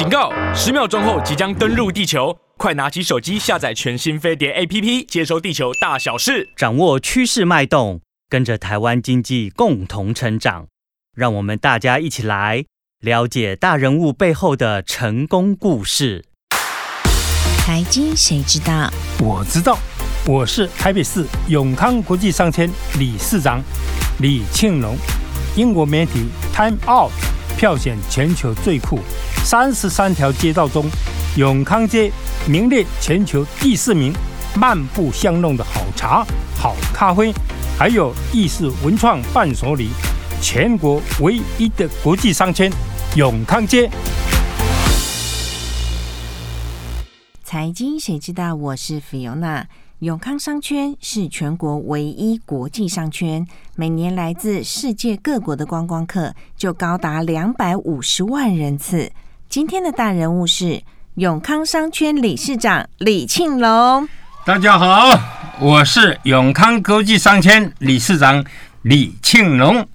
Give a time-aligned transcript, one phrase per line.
[0.00, 0.32] 警告！
[0.54, 10.68] 十秒钟后即将登陆地球，快拿起手机下载全新飞碟 APP，接收地球大小事，掌握趋势脉动，跟着台湾经济共同成长。
[11.14, 12.64] 让我们大家一起来
[13.02, 16.24] 了解大人物背后的成功故事。
[17.58, 18.90] 财经谁知道？
[19.18, 19.78] 我知道，
[20.24, 23.62] 我是台北市永康国际商圈理事长
[24.20, 24.96] 李庆龙。
[25.56, 27.12] 英国媒体 Time Out
[27.56, 28.98] 票选全球最酷
[29.44, 30.86] 三十三条街道中，
[31.36, 32.10] 永康街
[32.46, 34.12] 名列全球第四名。
[34.56, 37.32] 漫步香浓的好茶、好咖啡，
[37.78, 39.90] 还有意式文创伴手礼，
[40.42, 42.68] 全国唯一的国际商圈
[43.14, 43.88] 永康街。
[47.44, 48.56] 财经谁知道？
[48.56, 49.66] 我是 Fiona。
[50.00, 53.46] 永康商圈是全国唯一国际商圈，
[53.76, 59.12] 每年来自世界各国的观光客就高达两百五十万人次。
[59.50, 60.82] 今天的大人物是
[61.16, 64.08] 永康商圈理事长李庆龙。
[64.46, 65.10] 大家好，
[65.60, 68.42] 我是永康国际商圈理事长
[68.80, 69.86] 李庆龙。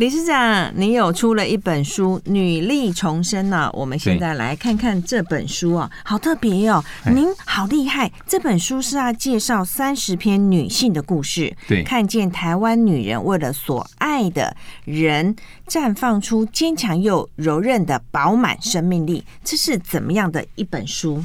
[0.00, 3.68] 理事长，你有出了一本书《女力重生》呢？
[3.74, 6.82] 我们现在来看看这本书啊，好特别哦！
[7.04, 15.36] 您好厉害，这本书是要介绍三十篇女性的故事，对，看见台湾女人为了所爱的人，
[15.68, 19.22] 绽放出坚强又柔韧的饱满生命力。
[19.44, 21.22] 这是怎么样的一本书？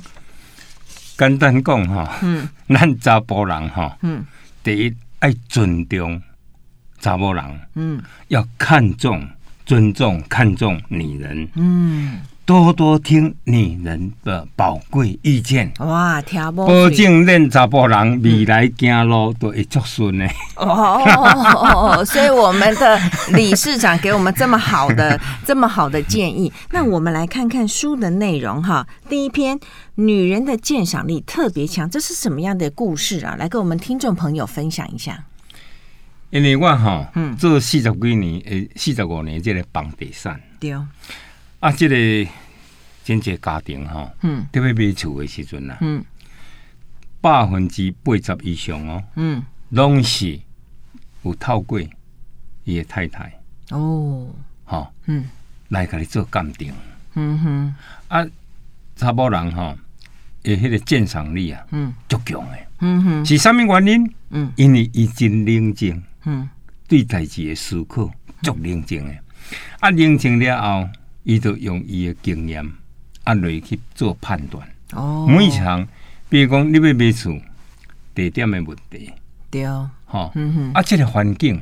[1.18, 4.26] 简单讲哈，嗯，咱查甫人哈，嗯，
[4.62, 6.22] 第一爱尊重。
[7.06, 7.44] 查某人，
[7.76, 9.28] 嗯，要看重、
[9.64, 20.26] 尊重、看重女人，嗯，多多听女人的宝贵意见，哇，听不，保证恁查某人未来走路都会足顺的。
[20.56, 23.00] 哦哦哦， 所以我们的
[23.34, 26.52] 理事长给我们这么好的、 这么好的建议。
[26.72, 28.88] 那我们来看看书的内容哈。
[29.08, 29.60] 第一篇，
[29.94, 33.36] 女人的鉴赏力特别强，这是什么样的故事啊？
[33.38, 35.24] 来跟我们听众朋友分享一下。
[36.36, 37.10] 因为我哈
[37.40, 40.74] 做四十几年，诶，四十五年，即个房地产，对。
[41.62, 42.30] 啊，这个
[43.06, 46.04] 经济家庭吼，嗯，特别买厝的时阵呐，嗯，
[47.22, 50.38] 百分之八十以上哦，嗯，拢是
[51.24, 51.80] 有透过
[52.66, 53.32] 伊的太太
[53.70, 54.28] 哦，
[54.66, 55.24] 哈，嗯，
[55.70, 56.74] 来甲你做鉴定，
[57.14, 57.76] 嗯哼，
[58.10, 58.28] 啊，
[58.98, 59.74] 查某人哈，
[60.44, 64.14] 诶，迄个鉴赏力啊，嗯，足强诶，嗯哼，是啥物原因？
[64.32, 66.04] 嗯，因为伊真冷静。
[66.26, 66.50] 嗯，
[66.88, 68.10] 对代志的思考
[68.42, 69.14] 足冷静的，
[69.80, 70.90] 啊，冷静了后，
[71.24, 72.66] 伊就用伊的经验
[73.24, 74.68] 啊来去做判断。
[74.92, 75.88] 哦，每一项，
[76.30, 77.40] 比如讲你要买厝，
[78.14, 79.12] 地点的问题，
[79.50, 79.66] 对，
[80.06, 81.62] 哈，嗯哼，啊，这个环境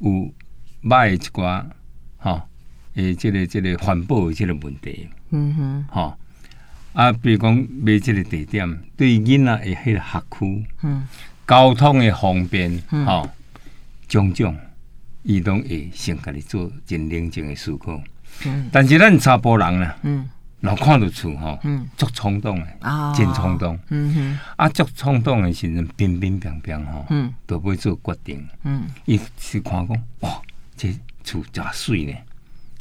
[0.00, 0.30] 有
[0.82, 1.64] 歹一寡，
[2.18, 2.46] 哈，
[2.94, 6.18] 诶，这个即个环保的这个问题，嗯哼，哈，
[6.92, 11.06] 啊，比如讲买即个地点，对囡仔的迄个学区，嗯，
[11.46, 13.28] 交通的方便，哈。
[14.08, 14.56] 种种，
[15.22, 18.00] 伊拢会先家己做真冷静的思考。
[18.44, 20.28] 嗯，但是咱查甫人啦，嗯，
[20.60, 30.42] 老看到厝吼，嗯，足冲动的，啊，真冲动，嗯哼，啊，足冲动的时阵，乒乒乓乓吼，嗯，都不会做决定，嗯，伊是看讲，哇，
[30.76, 32.12] 这厝真水呢，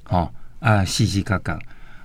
[0.04, 1.58] 吼，啊，时时刻刻，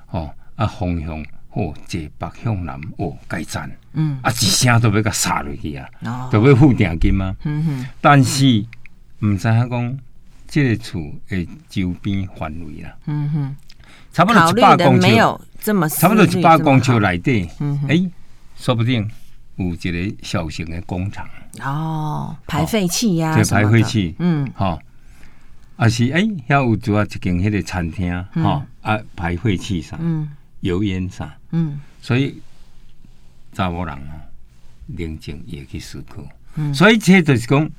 [0.06, 1.20] 吼，啊，方向，
[1.50, 8.64] 哦，坐北向南，哦，该赞，嗯，啊，一声都要甲杀落去啊，哦，都要付定金啊，嗯哼，但是。
[9.20, 9.98] 唔知影讲，
[10.46, 13.56] 即个厝诶周边范围啦，嗯哼，
[14.12, 15.08] 差不多一百公尺，
[16.00, 18.10] 差不多一百公尺内底，嗯哼，
[18.56, 19.08] 说不定
[19.56, 21.28] 有一个小型的工厂，
[21.60, 24.82] 哦，排废气呀，这排废气，嗯，吼、哦，
[25.76, 28.44] 啊是诶，遐、欸、有主要一间迄个餐厅，哈、嗯。
[28.44, 30.30] 哦，啊排废气啥，嗯，
[30.60, 32.40] 油烟啥，嗯，所以
[33.52, 34.16] 查某人啊，
[34.96, 36.22] 冷静也去思考，
[36.54, 37.70] 嗯，所以这就是讲。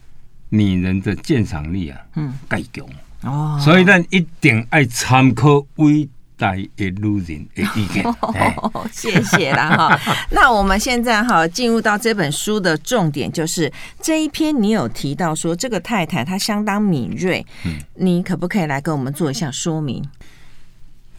[0.54, 2.86] 女人的鉴赏力啊，嗯，介强
[3.24, 8.04] 哦，所以咱一定爱参考伟大的女人的意见。
[8.20, 10.00] 哦、谢谢啦哈。
[10.32, 13.72] 那我们现在哈进入到这本书的重点，就是
[14.02, 20.04] 这一篇你有提到说这个太太她相当敏锐，嗯，你可不可以来跟我们做一下说明？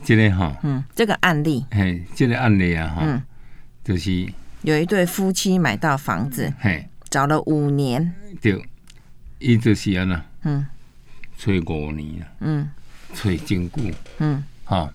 [0.05, 3.23] 这个哈，嗯，这个案例，嘿，这个案例啊，哈，嗯，
[3.85, 4.27] 就是
[4.63, 8.13] 有一对夫妻买到房子，嘿，找了五年，
[8.43, 8.61] 对。
[9.43, 10.65] 伊就是安那，嗯，
[11.37, 12.71] 找五年啊，嗯，
[13.13, 13.83] 找真久，
[14.19, 14.95] 嗯，哈，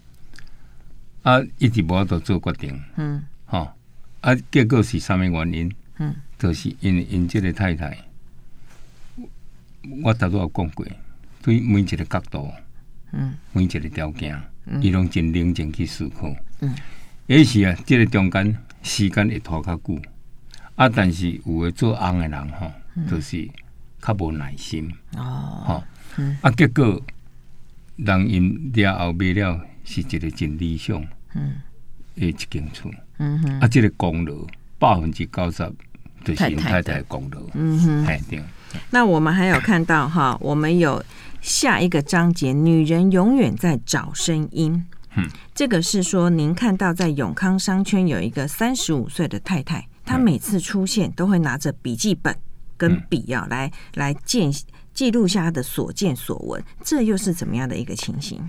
[1.24, 3.76] 啊，一直无法度做决定，嗯，哈，
[4.22, 5.72] 啊，结果是啥物原因？
[6.00, 7.98] 嗯，就是因为因即个太太，
[10.02, 10.86] 我头拄有讲过，
[11.42, 12.50] 对每一个角度，
[13.12, 14.42] 嗯，每一个条件，
[14.80, 16.34] 伊拢真冷静去思考。
[16.62, 16.74] 嗯，
[17.26, 20.02] 也是啊，这个中间时间会拖较久，
[20.76, 22.72] 啊，但是有诶做翁诶人吼，
[23.10, 23.50] 就是
[24.08, 24.90] 较无耐心。
[25.18, 25.84] 哦，吼，
[26.42, 27.02] 啊，结果
[27.98, 31.06] 人因了后买了是一个真理想。
[31.36, 31.56] 嗯，
[32.16, 32.90] 诶，一间厝。
[33.18, 34.34] 嗯哼，啊，这个功劳
[34.80, 35.64] 百分之九十
[36.24, 37.42] 都是太太功劳。
[37.54, 38.42] 嗯哼，对。
[38.90, 41.04] 那我们还有看到哈，我们有
[41.42, 44.86] 下一个章节，女人永远在找声音。
[45.16, 52.36] 嗯，这个是说您看到在永康商圈有一个三十五岁的太太，她每次出现都会拿着笔记本
[52.78, 54.52] 跟笔啊来来见
[54.94, 58.48] 记录下他的所见所闻，这又是怎么样的一个情形？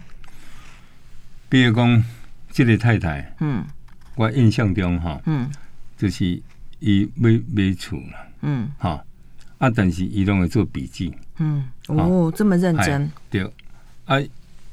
[1.48, 2.04] 比如讲，
[2.52, 3.64] 这个太太，嗯，
[4.14, 5.50] 我印象中哈，嗯，
[5.96, 6.40] 就是
[6.80, 9.02] 伊买买厝了，嗯，哈。
[9.58, 9.68] 啊！
[9.68, 11.12] 但是伊拢会做笔记。
[11.38, 13.10] 嗯，哦，这么认真。
[13.28, 13.42] 对，
[14.04, 14.16] 啊，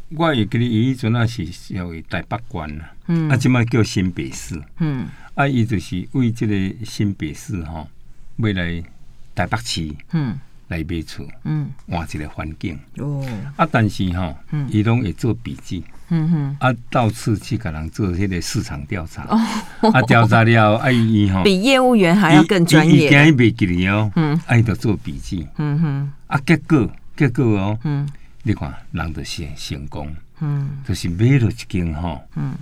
[0.10, 2.94] 我也记得伊迄阵啊是属于台北县啦。
[3.08, 3.28] 嗯。
[3.28, 4.62] 啊，即摆叫新北市。
[4.78, 5.08] 嗯。
[5.34, 7.90] 啊，伊就是为这个新北市吼，
[8.36, 8.84] 未来
[9.36, 9.94] 台北市。
[10.14, 10.40] 嗯。
[10.70, 11.24] 来买厝。
[11.44, 11.70] 嗯。
[11.88, 12.80] 换一个环境。
[12.98, 13.24] 哦。
[13.56, 14.36] 啊，但是吼，
[14.70, 15.84] 伊拢会做笔记。
[16.10, 23.08] 嗯哼，啊，到处去给人做迄个市场调查，哦、啊，调查了，啊，伊吼比业务员还要更专业。
[23.08, 26.88] 伊惊伊袂记哩哦，嗯，哎，就做笔记，嗯哼，啊，结果
[27.18, 28.08] 结果哦，嗯，
[28.44, 32.54] 你看人就成成功，嗯，就是买了一间吼，嗯，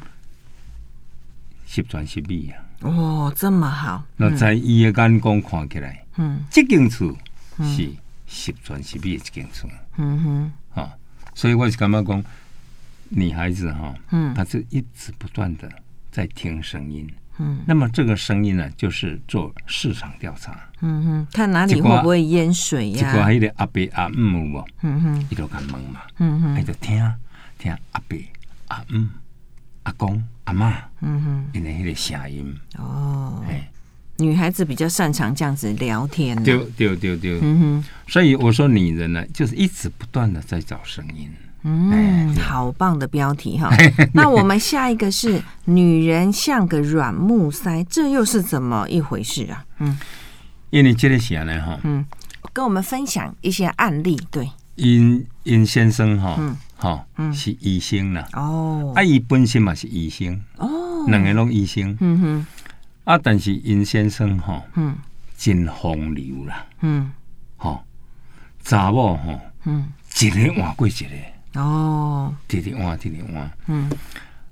[1.65, 7.15] 十全十美啊，哦，这么好，那在伊的眼光看起来，嗯，这间厝
[7.59, 7.89] 是
[8.27, 10.23] 十全十美的一间厝，嗯
[10.73, 10.91] 哼，啊，
[11.33, 12.23] 所以我是感觉讲。
[13.15, 15.69] 女孩子哈，嗯，她是一直不断的
[16.09, 17.07] 在听声音，
[17.37, 22.97] 嗯，那么这个声音呢，就是做市场调查，嗯哼，看哪里会不会淹水呀？
[22.97, 26.97] 结果还有阿伯阿姆，嗯哼，伊都敢问嘛，嗯哼，伊就听
[27.59, 28.17] 听阿伯
[28.69, 29.07] 阿姆
[29.83, 33.69] 阿公阿妈，嗯哼，因为那个声音，哦，哎，
[34.17, 41.29] 女孩子比较擅长这样子聊天，丢丢丢丢，嗯哼，所以我说女人呢，就是一直不断的在找声音。
[41.65, 43.69] 嗯，好棒的标题哈。
[44.13, 49.65] 那我们下一个是女人像个软木塞，这又是怎么一回事啊？
[49.79, 49.97] 嗯，
[50.71, 51.61] 因为这个写呢？
[51.61, 52.05] 哈，嗯，
[52.51, 54.19] 跟我们分享一些案例。
[54.29, 58.27] 对，殷殷先生哈，嗯哈，是医生啦。
[58.33, 60.37] 哦，啊，伊本身嘛是医生。
[60.57, 61.95] 哦，两个拢医生。
[62.01, 62.47] 嗯哼，
[63.03, 64.95] 啊，但是殷先生哈，嗯，
[65.35, 66.65] 真风流啦。
[66.81, 67.11] 嗯，
[67.57, 67.83] 哈，
[68.63, 69.91] 查某吼，嗯，
[70.21, 71.59] 一日换过一日。
[71.59, 73.51] 哦，一日换，一日换。
[73.67, 73.91] 嗯，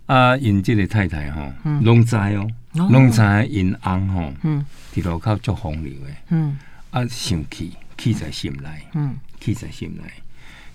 [0.05, 1.51] 啊，因这个太太吼，
[1.81, 6.57] 拢知哦，拢知因翁吼，嗯，伫路口足风流诶，嗯，
[6.91, 10.03] 啊，生气，气在心内，嗯，气在心内。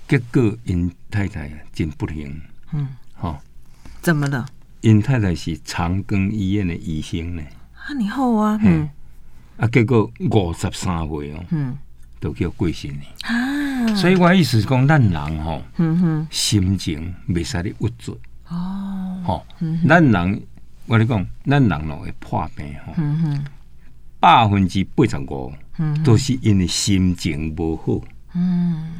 [0.08, 2.40] 结果因太太真不幸，
[2.72, 3.38] 嗯，吼，
[4.00, 4.46] 怎么了？
[4.80, 7.42] 因太太是长庚医院的医生呢。
[7.86, 8.88] 啊，你好啊，嗯，
[9.58, 11.78] 啊，结果五十三岁哦，嗯，
[12.18, 13.02] 都叫过身呢。
[13.22, 13.94] 啊。
[13.94, 15.62] 所以我意思是讲，咱人吼，
[16.28, 18.18] 心情袂使你郁卒
[18.48, 19.22] 哦。
[19.24, 19.46] 吼，
[19.88, 20.42] 咱人
[20.86, 23.44] 我跟你讲，咱人咯会破病吼，嗯哼
[24.18, 25.52] 百分之八十五
[26.02, 28.04] 都是因为心情无好。
[28.34, 28.94] 嗯，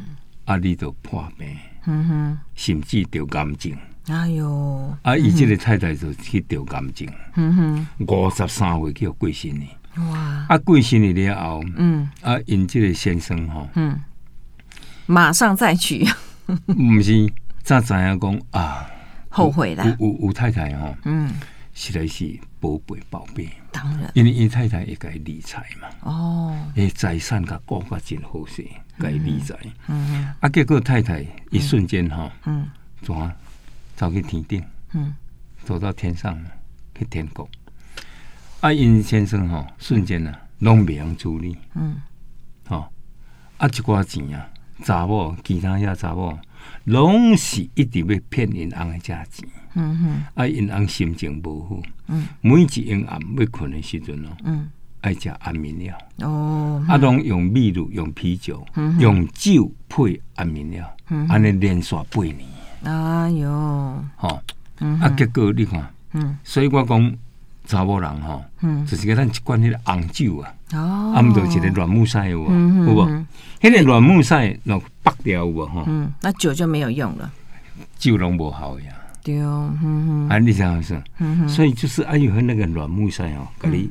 [0.44, 1.48] 啊，你都破病，
[1.86, 3.76] 嗯哼，甚至得癌症。
[4.08, 7.08] 哎呦，啊，伊即个太太就去得癌症。
[7.34, 9.66] 嗯哼，五十三岁叫过身呢。
[9.96, 13.98] 哇，啊，过身了后，嗯，啊，因即个先生吼，嗯。
[15.06, 16.04] 马上再娶，
[16.66, 17.32] 毋是
[17.62, 18.86] 咋知影讲啊？
[19.28, 19.84] 后悔啦。
[20.00, 21.32] 有有太太哈，嗯，
[21.74, 25.88] 实在是宝贝宝贝，当然，因为伊太太也该理财嘛。
[26.00, 28.66] 哦，诶，财产甲顾法真好势，
[28.98, 29.54] 该理财。
[29.86, 32.66] 嗯啊，结果太太一瞬间哈，嗯，
[33.02, 33.32] 怎啊，
[33.96, 34.62] 走去天顶，
[34.92, 35.14] 嗯，
[35.64, 36.38] 走到天上
[36.96, 37.48] 去天国。
[38.60, 41.96] 啊，殷先生哈，瞬间啊，拢袂用处理，嗯，
[42.66, 42.92] 好，
[43.56, 44.48] 啊，一寡钱啊。
[44.84, 46.38] 查某，其他遐查某，
[46.84, 49.48] 拢是一直要骗因翁的价钱。
[49.72, 51.82] 嗯哼，啊，因翁心情无好。
[52.08, 55.98] 嗯，每一昏暗要困的时阵哦，嗯，爱食安眠药。
[56.18, 58.66] 哦，啊，拢用秘鲁、用啤酒、
[58.98, 60.96] 用酒配安眠药，
[61.28, 62.55] 安尼连续八年。
[62.84, 64.40] 哎哟，吼，
[65.00, 67.16] 啊，结果你看，嗯，所以我讲。
[67.68, 68.44] 查某人吼，
[68.86, 72.48] 就是个咱一罐迄个红酒啊，哦啊，毋着一个软木塞有无？
[72.48, 73.26] 有无？
[73.60, 75.66] 迄个软木塞若拔掉有无？
[75.66, 75.84] 吼，
[76.20, 77.28] 那酒就没有用了，
[77.98, 78.92] 酒拢无效呀。
[79.24, 81.02] 对哦，嗯嗯，啊，你想想，
[81.48, 83.90] 所以就是哎呦，那个软木塞哦，甲你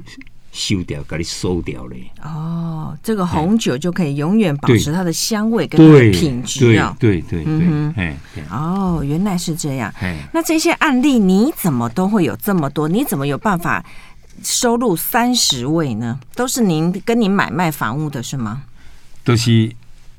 [0.55, 2.09] 收掉，给你收掉嘞。
[2.23, 6.95] 哦，这个红酒就可以永远保持它的香味跟它的品质啊。
[6.97, 7.93] 对对对，嗯，
[8.49, 9.93] 哦，原来是这样。
[10.31, 12.87] 那这些案例你怎么都会有这么多？
[12.87, 13.85] 你怎么有办法
[14.41, 16.17] 收入三十位呢？
[16.35, 18.63] 都是您跟您买卖房屋的是吗？
[19.25, 19.69] 都是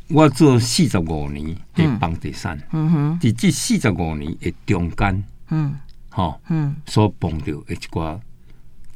[0.09, 5.75] 我做四十五年的房地产，嗯哼，在这四十五年的中间，嗯，
[6.11, 8.21] 好，嗯，所碰到的一寡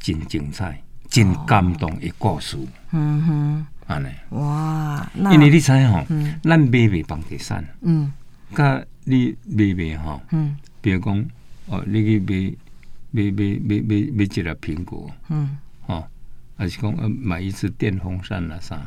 [0.01, 0.83] 真精彩。
[1.11, 2.57] 真感动的故事，
[2.93, 4.09] 嗯哼，安尼。
[4.31, 6.07] 哇，因为你知吼，
[6.45, 8.13] 咱买卖房地产，嗯，
[8.55, 11.25] 甲你买卖吼，嗯，比如讲，
[11.67, 12.57] 哦，你去买
[13.11, 16.07] 买买买买买一个苹果，嗯，哦，
[16.57, 18.81] 还是讲呃买一支电风扇啦啥，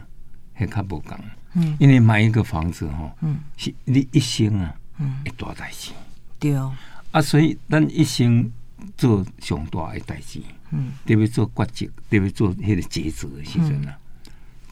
[0.53, 1.19] 还较无共，
[1.55, 5.91] 嗯，因为买一个房子吼，嗯，是你一生啊，嗯，一大代志，
[6.39, 6.55] 对。
[6.55, 6.73] 哦，
[7.11, 8.49] 啊，所以咱一生
[8.97, 10.39] 做上大的代志。
[10.71, 13.95] 嗯，特别做抉择，特别做迄个抉择的时阵啊，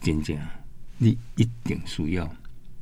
[0.00, 0.36] 真正
[0.98, 2.28] 你一定需要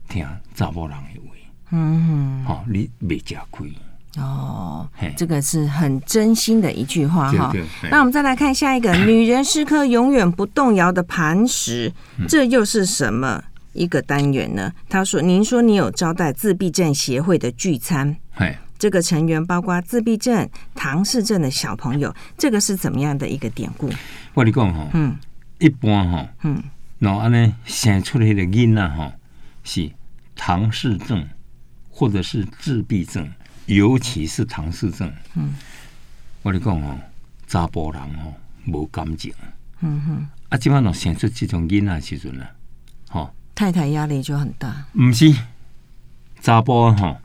[0.09, 1.37] 听查某人的话。
[1.73, 3.73] 嗯，好，你别吃亏。
[4.17, 7.53] 哦，这个是很真心的一句话哈。
[7.91, 11.93] 那我们再来看下一个， 女人是颗永远不动摇的磐石，
[12.29, 14.73] 这又是什么一个单元呢？
[14.89, 18.17] 他说：“您说你有招待自闭症协会的聚餐。”
[18.81, 23.91] 这个成员包括自闭症、唐氏症的小朋友，这个是怎么样的一个典故？
[24.33, 25.19] 我跟你讲哈，嗯，
[25.59, 26.63] 一般哈，嗯，
[26.99, 29.13] 然后安尼生出来的囡仔哈，
[29.65, 29.91] 是
[30.35, 31.29] 唐氏症
[31.91, 33.31] 或者是自闭症，
[33.67, 35.13] 尤其是唐氏症。
[35.35, 35.53] 嗯，
[36.41, 36.99] 我跟你讲哦，
[37.47, 38.33] 查甫人哦，
[38.67, 39.31] 无感情。
[39.81, 42.47] 嗯哼，啊，基本上生出这种囡仔时阵呢，
[43.11, 44.87] 哈，太太压力就很大。
[44.95, 45.35] 唔是，
[46.41, 47.21] 查甫哈。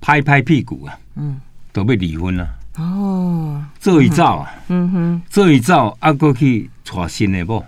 [0.00, 1.40] 拍拍屁股啊，嗯，
[1.72, 3.62] 都要离婚了哦。
[3.78, 7.64] 这一招啊，嗯哼，这一招啊，过去娶新的不？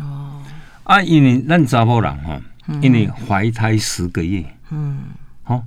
[0.00, 0.42] 哦，
[0.84, 2.40] 啊，因为咱查某人哈，
[2.80, 4.98] 因为怀胎十个月，嗯，
[5.42, 5.62] 好，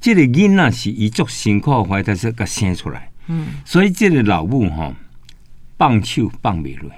[0.00, 4.92] 这个囡仔是一足辛苦怀胎才个生出来，嗯，所以这个老母哈，
[5.76, 6.90] 放手放不落。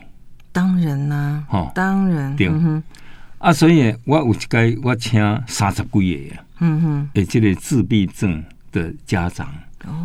[0.53, 2.51] 当然啦，哈，当然，对，
[3.39, 6.45] 啊，所以我有一个我请三十几个啊。
[6.65, 9.53] 嗯哼，诶，这个自闭症的家长、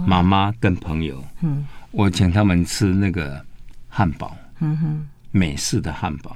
[0.08, 3.46] 妈妈跟朋友，嗯，我请他们吃那个
[3.88, 6.36] 汉堡，嗯哼，美式的汉堡，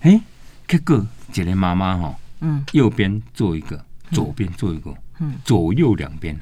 [0.00, 0.20] 哎，
[0.68, 6.38] 这个姐姐妈妈哈，嗯，右边做一个，左边做一个，嗯，左右两边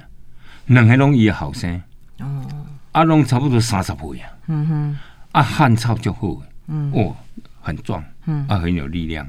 [0.67, 1.81] 两个拢伊的后生，
[2.19, 4.99] 哦，啊，拢差不多三十岁啊，嗯哼，
[5.31, 7.17] 啊，汉草就好，嗯，哦，
[7.61, 9.25] 很壮，嗯，啊，很有力量，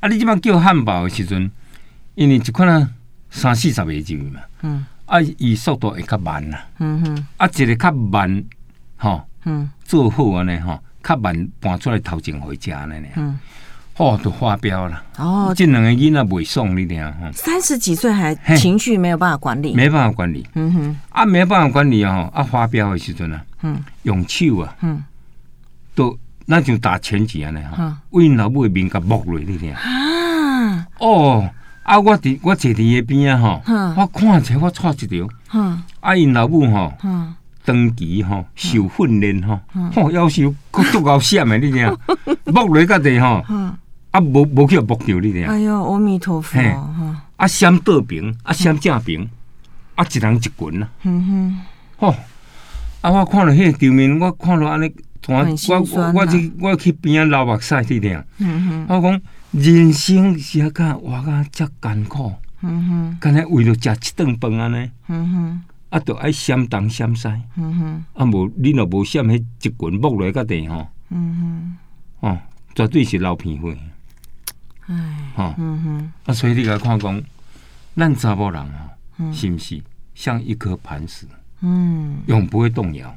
[0.00, 1.50] 啊，你这边叫汉堡的时阵。
[2.18, 2.90] 因为一款啊
[3.30, 8.44] 三四十个字嘛，嗯，啊，伊速度会较慢啦，嗯哼，啊，一个较慢，
[8.96, 13.38] 吼，嗯，做好安尼吼，较慢搬出来头前回家呢，嗯，
[13.98, 25.04] 哦，都发飙了，哦，这两个囡仔袂爽你听，哈，三十几岁还情绪没有办法管理，没办法管理，嗯哼，啊，没办法管理哦，啊，发飙的时阵啊，嗯，用手啊，嗯，
[25.94, 31.48] 都那就打拳击安尼哈，为因老母的面甲剥落你听，啊，哦。
[31.88, 31.98] 啊！
[31.98, 33.62] 我伫我坐伫伊边啊，吼，
[33.96, 35.26] 我看起我错一条，
[36.02, 36.14] 啊！
[36.14, 36.92] 因老母吼，
[37.64, 39.58] 长期吼受训练吼，
[39.94, 41.86] 吼夭寿佫足够闪的，你听，
[42.44, 43.42] 剥落个地吼，
[44.10, 45.46] 啊，无无去木掉你听。
[45.46, 46.60] 哎呦，阿弥陀佛！
[47.36, 49.26] 啊，闪倒平，啊，闪正平，
[49.94, 50.88] 啊，一人一棍啊。
[51.04, 51.58] 嗯哼，
[51.96, 52.14] 吼，
[53.00, 54.92] 啊，我看到迄个场面，我看到安尼，
[55.26, 55.34] 我
[55.94, 58.22] 我我去我去边啊流目屎，你听。
[58.88, 59.22] 我讲。
[59.52, 71.78] 人生是啊甲活甲遮艰苦，嗯哼，干那为了食一顿饭安尼，嗯哼，啊，着爱闪东闪西，嗯哼，啊，无你若无闪迄一棍剥落个地吼，嗯
[72.20, 72.38] 哼，哦，
[72.74, 73.78] 绝对是流鼻血，
[74.86, 77.22] 哎，哈，嗯哼，啊，所以你来看讲，
[77.96, 79.82] 咱查某人吼，是毋是
[80.14, 81.26] 像一颗磐石，
[81.62, 83.16] 嗯，永不会动摇，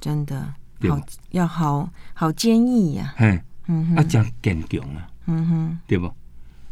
[0.00, 0.52] 真的，
[0.88, 5.07] 好，要好好坚毅呀，嘿，嗯哼，啊，真坚强啊。
[5.30, 6.06] 嗯哼，对不？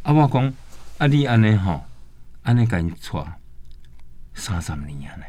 [0.03, 0.53] 啊，我讲
[0.99, 1.85] 啊，你安尼吼，
[2.43, 3.19] 安尼甲因娶
[4.35, 5.25] 三十年安尼，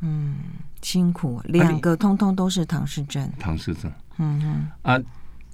[0.00, 0.36] 嗯，
[0.82, 4.40] 辛苦，两个通通都是唐氏症，唐氏症，嗯
[4.82, 5.00] 哼，啊，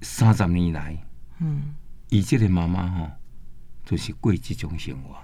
[0.00, 0.96] 三十年来，
[1.40, 1.74] 嗯，
[2.08, 3.10] 伊即个妈妈吼，
[3.84, 5.14] 就是过这种生活，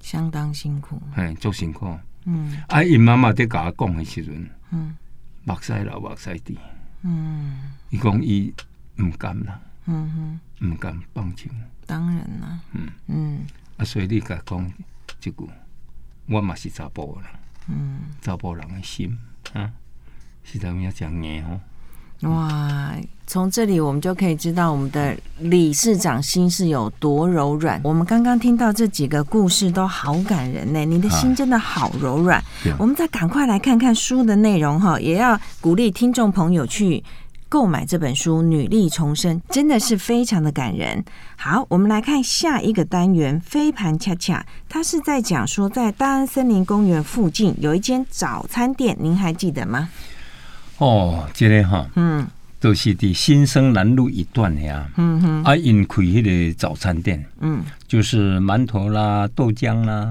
[0.00, 4.94] 相当辛苦，嘿，足辛苦，嗯，啊，因妈妈在甲我讲的时阵，嗯，
[5.44, 6.58] 目屎流，目屎滴，
[7.00, 8.52] 嗯，伊讲伊
[8.96, 9.58] 唔甘啦。
[9.86, 11.50] 嗯哼，唔敢放弃。
[11.86, 12.88] 当然啦，嗯。
[13.08, 13.40] 嗯，
[13.76, 14.72] 啊，所以你甲讲
[15.20, 15.48] 这句，
[16.26, 17.30] 我嘛是查甫人，
[17.68, 19.16] 嗯，查甫人的心
[19.52, 19.70] 啊，
[20.42, 21.60] 是怎样讲硬吼？
[22.30, 22.94] 哇！
[23.26, 27.80] 从这里我们就可以知道我们的理事长心是有多柔软。
[27.82, 32.42] 我们刚刚听到这几个故事都好感人呢，你的心真的好柔软。
[32.78, 37.02] 我们再赶快来看看书的内容哈，也要鼓励听众朋友去
[37.54, 41.04] 购买这本书《女力重生》，真的是非常的感人。
[41.36, 49.88] 好，我们来看下一个单元《飞盘恰恰》，它是在讲说在大安森林公园附近有一间早餐店，您还记得吗？
[50.78, 52.26] 哦，记得哈，嗯。
[52.58, 60.04] 就是在新生南路一段呀，嗯哼，啊，因开迄个早餐店，嗯，就是馒头啦、豆浆啦，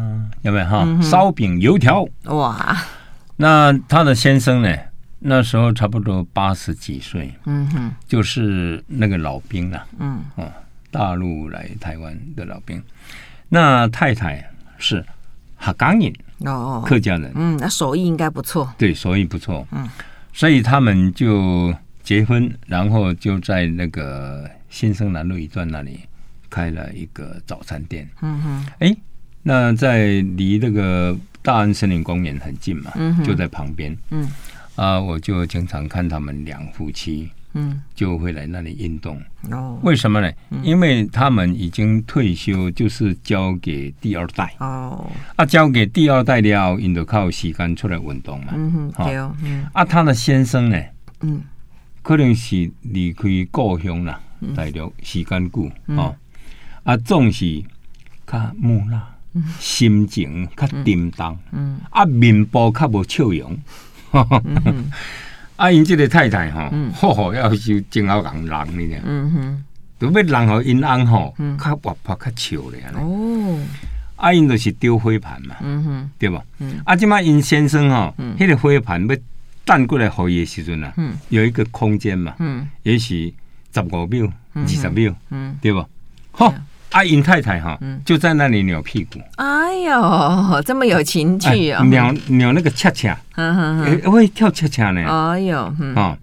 [0.44, 0.88] 有没有哈？
[1.02, 2.78] 烧饼、油条，哇！
[3.36, 4.74] 那他的先生呢？
[5.24, 10.52] 那时候差不多八十几岁，嗯哼，就是那个老兵了，嗯，哦，
[10.92, 12.82] 大陆来台湾的老兵。
[13.50, 14.44] 那太太
[14.78, 15.04] 是
[15.60, 16.14] 客家人，
[16.46, 19.90] 哦，客家人，嗯，那手艺应该不错，对，手艺不错，嗯，
[20.34, 21.74] 所以他们就。
[22.04, 26.02] 结婚，然后就在那个新生南路一段那里
[26.50, 28.06] 开了一个早餐店。
[28.22, 28.94] 嗯哼，哎，
[29.42, 33.98] 那在离那个大安森林公园很近嘛，嗯哼，就在旁边。
[34.10, 34.30] 嗯，
[34.76, 39.22] 啊，我就经常看他们两夫妻，嗯，就会来那里运动。
[39.52, 40.32] 哦，为什么呢？
[40.64, 44.54] 因为他们已经退休，就是交给第二代。
[44.60, 48.54] 哦，啊，交给第二代了，因就靠时间出来运动嘛。
[48.56, 49.36] 嗯哼，对哦。
[49.44, 50.82] 嗯，啊，他的先生呢？
[51.22, 51.42] 嗯。
[52.02, 54.20] 可能是离开故乡啦，
[54.54, 56.14] 大陆时间久哦，
[56.84, 57.64] 啊，总是
[58.28, 59.02] 较木讷，
[59.58, 61.40] 心情较沉重，
[61.92, 63.58] 啊，面部较无笑容，
[65.58, 69.64] 啊，因这个太太哈，好好要是真好人人呢，嗯哼，
[70.00, 73.60] 都要人好因安吼，较活泼较笑咧，哦，
[74.16, 76.42] 啊，因就是丢飞盘嘛，嗯哼，对吧？
[76.86, 79.16] 啊，即马因先生吼，迄个飞盘要。
[79.66, 80.94] 弹过来后的时阵啊，
[81.30, 82.36] 有一个空间嘛，
[82.84, 83.34] 也许
[83.74, 85.16] 十五秒、二十秒，
[85.62, 85.88] 对无？
[86.34, 86.54] 好，
[86.94, 89.20] 阿英太太哈，就在那里扭屁股。
[89.36, 91.84] 哎呦，这么有情趣哦！
[91.86, 93.18] 扭扭那个恰恰，
[94.06, 95.02] 会跳恰恰呢。
[95.02, 96.16] 哎呦，啊，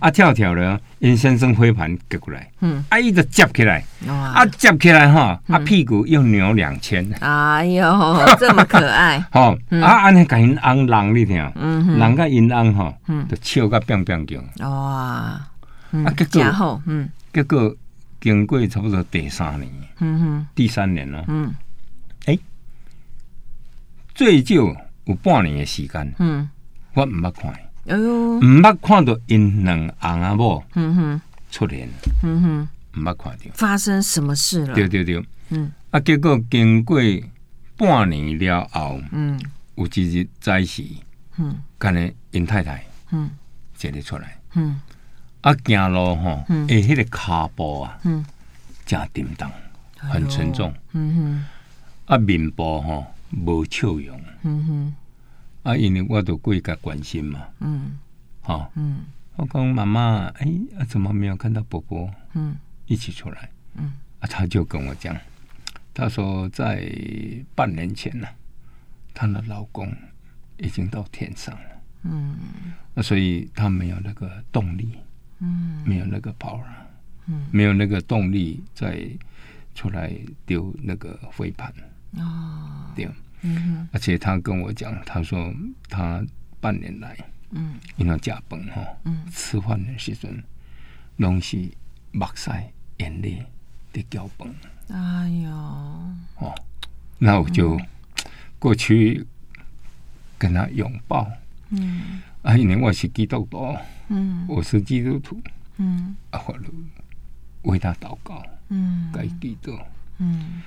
[0.00, 2.48] 啊跳跳了，尹先生挥盘给过来，
[2.88, 7.06] 阿姨就接起来，啊接起来哈，啊屁股又扭两圈。
[7.20, 7.84] 哎呦，
[8.40, 9.22] 这么可爱。
[9.30, 11.36] 好，啊安尼甲因翁人你听，
[11.98, 12.94] 人甲因翁哈，
[13.28, 14.38] 就笑甲变变叫。
[14.66, 15.38] 哇，
[15.92, 17.76] 啊结果，嗯，结果
[18.24, 21.54] 经过差不多第三年，嗯哼，第三年了，嗯，
[22.24, 22.38] 哎，
[24.14, 24.54] 最少
[25.04, 26.48] 有半年的时间，嗯，
[26.94, 31.86] 我唔捌看，哎呦，唔捌看到因两翁仔某，嗯哼，出现，
[32.22, 33.44] 嗯哼，唔捌看到。
[33.52, 34.74] 发生什么事了？
[34.74, 36.98] 对对对，嗯，啊，结果经过
[37.76, 39.38] 半年了后，嗯，
[39.74, 40.82] 有一日早时，
[41.36, 43.28] 嗯，干呢因太太，嗯，
[43.74, 44.80] 坐了出来，嗯，
[45.44, 48.24] 啊，行路吼，诶，迄个骹步啊，嗯，
[48.86, 49.50] 真沉重，
[49.98, 51.44] 很沉重，嗯哼，
[52.06, 54.94] 啊，面部吼无笑容，嗯哼。
[55.64, 57.98] 啊，因为我都过去关心嘛，嗯，
[58.40, 59.04] 好，嗯，
[59.36, 60.46] 我讲妈妈，哎，
[60.78, 62.10] 啊，怎么没有看到伯伯？
[62.32, 65.14] 嗯，一起出来，嗯，啊，他就跟我讲，
[65.92, 66.90] 他说在
[67.54, 68.26] 半年前呢，
[69.12, 69.90] 她的老公
[70.58, 71.68] 已经到天上了，
[72.02, 72.36] 嗯，
[72.94, 74.98] 那所以她没有那个动力，
[75.44, 76.64] 嗯，没有那个 power，
[77.26, 79.06] 嗯，没有那个动力再
[79.74, 80.10] 出来
[80.46, 81.72] 丢那个飞盘，
[82.16, 83.08] 哦，对。
[83.46, 85.52] 嗯，而且他跟我讲，他说
[85.90, 86.24] 他
[86.60, 87.14] 半年来，
[87.50, 90.42] 嗯，因为加班哈，嗯，吃饭的时阵，
[91.18, 91.70] 拢是
[92.10, 92.50] 目屎
[92.96, 93.44] 眼泪
[93.92, 94.48] 的交崩。
[94.88, 95.50] 哎呦，
[96.38, 96.54] 哦，
[97.18, 97.78] 那我就
[98.58, 99.26] 过去
[100.38, 101.30] 跟他拥抱，
[101.68, 103.74] 嗯，啊，因为我是基督徒，
[104.08, 105.40] 嗯，我是基督徒，
[105.78, 106.38] 嗯，啊，
[107.62, 109.74] 我为他祷告，嗯，该基督，
[110.18, 110.60] 嗯，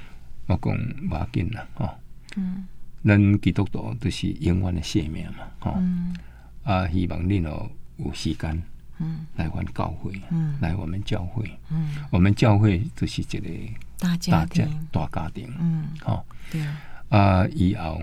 [0.48, 0.76] 我讲
[1.08, 1.94] 不要紧了，哦。
[2.36, 2.66] 嗯，
[3.06, 6.16] 咱基督徒都是永远的性命嘛，吼、嗯，
[6.64, 8.60] 啊，希望恁哦有时间，
[8.98, 16.60] 嗯，来阮教会，嗯，来我们教会，嗯，我们教会就是一个大家庭，大家庭，嗯，吼，对。
[16.62, 16.76] 啊，
[17.10, 18.02] 啊，以后，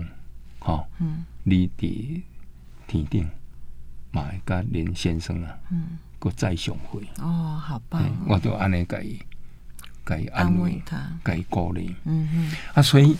[0.59, 2.21] 吼，嗯，你伫
[2.87, 3.29] 天顶，
[4.15, 9.19] 嘛会甲林先生啊，嗯，搁再相会，哦，好棒，我都安尼甲伊，
[10.05, 13.17] 甲伊安慰他，甲伊鼓励，嗯嗯，啊，所以。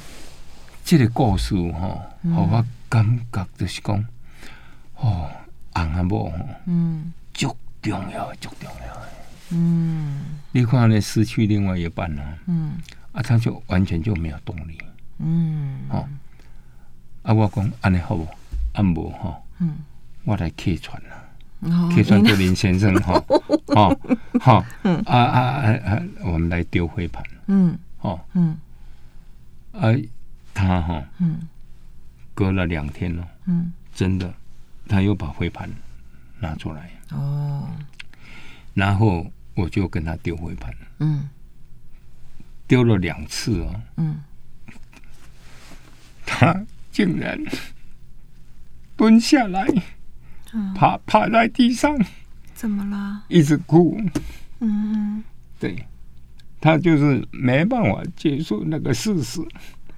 [0.88, 4.06] 这个故事哈，让我感觉就是讲，
[4.98, 5.32] 哦，
[5.74, 9.02] 翁仔某吼，嗯，足重要，足重要。
[9.50, 12.78] 嗯，你看呢，失去另外一半呢，嗯，
[13.14, 14.78] 啊，他就完全就没有动力。
[15.18, 16.08] 嗯，哦，
[17.24, 18.28] 啊，我讲安尼好不？
[18.74, 19.78] 安无哈，嗯，
[20.26, 21.22] 我来客串啦。
[21.96, 23.14] 客串就林先生哈，
[23.68, 24.00] 哦，
[24.40, 24.58] 好，
[25.06, 28.56] 啊啊啊啊，我们来丢灰盘，嗯，哦，嗯，
[29.72, 29.90] 啊，
[30.54, 31.40] 他哈，嗯，
[32.36, 34.32] 隔了两天了，嗯，真的，
[34.88, 35.68] 他又把灰盘
[36.40, 37.68] 拿出来，哦，
[38.76, 41.28] 然后我就跟他丢灰盘，嗯，
[42.68, 44.22] 丢了两次哦，嗯，
[46.28, 47.44] 他竟然
[48.96, 49.66] 蹲下来。
[50.76, 51.98] 趴趴在地上，
[52.54, 53.24] 怎么了？
[53.28, 54.00] 一直哭。
[54.60, 55.24] 嗯，
[55.60, 55.86] 对，
[56.62, 59.42] 他就是没办法接受那个事实。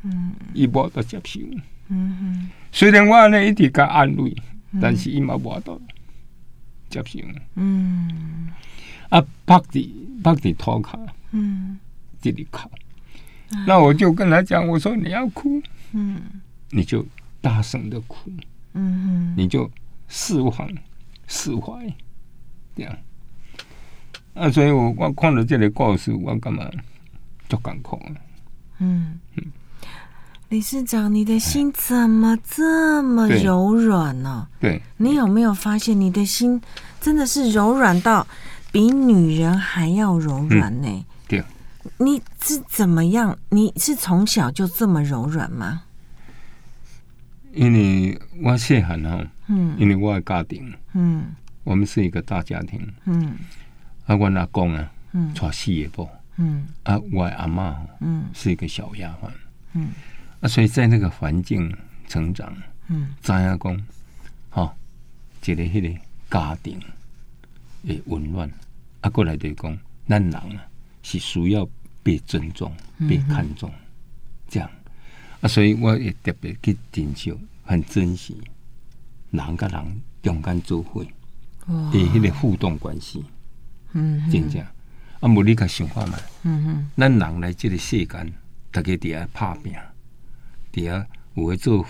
[0.01, 1.39] 嗯，一波都接受。
[1.89, 4.35] 嗯，虽然我呢一直给安慰，
[4.81, 5.81] 但是伊嘛无法度
[6.89, 7.19] 接受。
[7.55, 8.49] 嗯，
[9.09, 9.93] 啊，趴地
[10.23, 10.97] 趴地拖卡。
[11.31, 11.77] 嗯，
[12.21, 12.69] 这里靠。
[13.65, 15.61] 那我就跟他讲，我说你要哭，
[15.93, 16.21] 嗯，
[16.71, 17.05] 你就
[17.41, 18.31] 大声的哭。
[18.73, 19.69] 嗯，你就。
[20.07, 20.69] 释放、
[21.27, 21.95] 释怀，
[22.75, 22.97] 这样
[24.33, 26.69] 啊，所以我我看了这个故事，我干嘛
[27.49, 28.21] 就感动了。
[28.79, 29.43] 嗯嗯，
[30.49, 34.47] 理事长，你的心怎么这么柔软呢？
[34.59, 36.61] 对，你有没有发现你的心
[37.01, 38.25] 真的是柔软到
[38.71, 41.05] 比女人还要柔软呢？
[41.27, 41.43] 对，
[41.97, 43.37] 你是怎么样？
[43.49, 45.81] 你是从小就这么柔软吗？
[47.53, 53.35] 因为我细汉哈，嗯，因为我的家庭，嗯，我们是一个大家庭，嗯，
[54.05, 59.29] 啊，我阿公啊，嗯，带四个婆，嗯，啊，我阿妈，嗯，是一个小丫鬟，
[59.73, 59.89] 嗯，
[60.41, 61.73] 啊，所以在那个环境
[62.07, 62.55] 成长，
[62.87, 63.77] 嗯，张阿公，
[64.49, 64.73] 哈，
[65.45, 66.79] 一个迄个家庭
[67.83, 68.51] 的温暖，
[69.01, 70.67] 啊，过来就讲，咱人啊
[71.03, 71.67] 是需要
[72.03, 72.71] 被尊重、
[73.07, 73.71] 被看重，
[74.49, 74.69] 这样。
[75.39, 77.33] 啊，所以我也特别去珍惜，
[77.63, 78.35] 很珍惜
[79.31, 81.05] 人甲人中间做伙
[81.91, 83.23] 诶迄个互动关系，
[83.93, 84.65] 嗯，真正。
[85.19, 88.33] 啊，无你甲想法嘛，嗯哼，咱人来即个世间，
[88.71, 89.73] 逐个伫遐拍拼，
[90.71, 91.85] 伫遐有诶做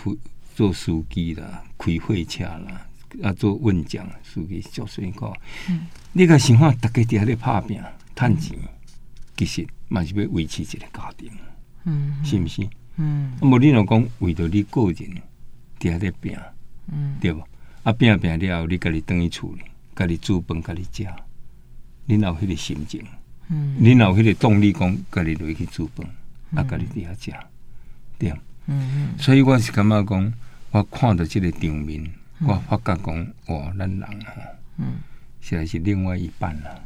[0.55, 2.87] 做司机啦，开货车啦，
[3.21, 5.35] 啊，做运将司机做水果，
[5.69, 7.81] 嗯，你个想法，逐个伫遐咧拍拼
[8.15, 8.57] 趁钱，
[9.35, 11.29] 其实嘛是要维持一个家庭，
[11.83, 12.67] 嗯，是毋是？
[12.95, 15.21] 嗯，啊，无你若讲为着你个人，
[15.79, 16.35] 伫遐咧拼，
[16.91, 17.47] 嗯，对无？
[17.83, 19.61] 啊，拼拼了后，你家己等于厝里，
[19.95, 21.07] 家己煮饭，家己食，
[22.05, 23.03] 你有迄个心情，
[23.49, 26.05] 嗯，你有迄个动力，讲家己落去煮饭，
[26.55, 27.33] 啊，家己伫遐食，
[28.17, 28.31] 对，
[28.65, 30.33] 嗯嗯，所以我是感觉讲，
[30.71, 34.33] 我看到即个场面，我发觉讲，哇，咱人哈，
[34.77, 34.95] 嗯，
[35.39, 36.81] 现在是另外一半了，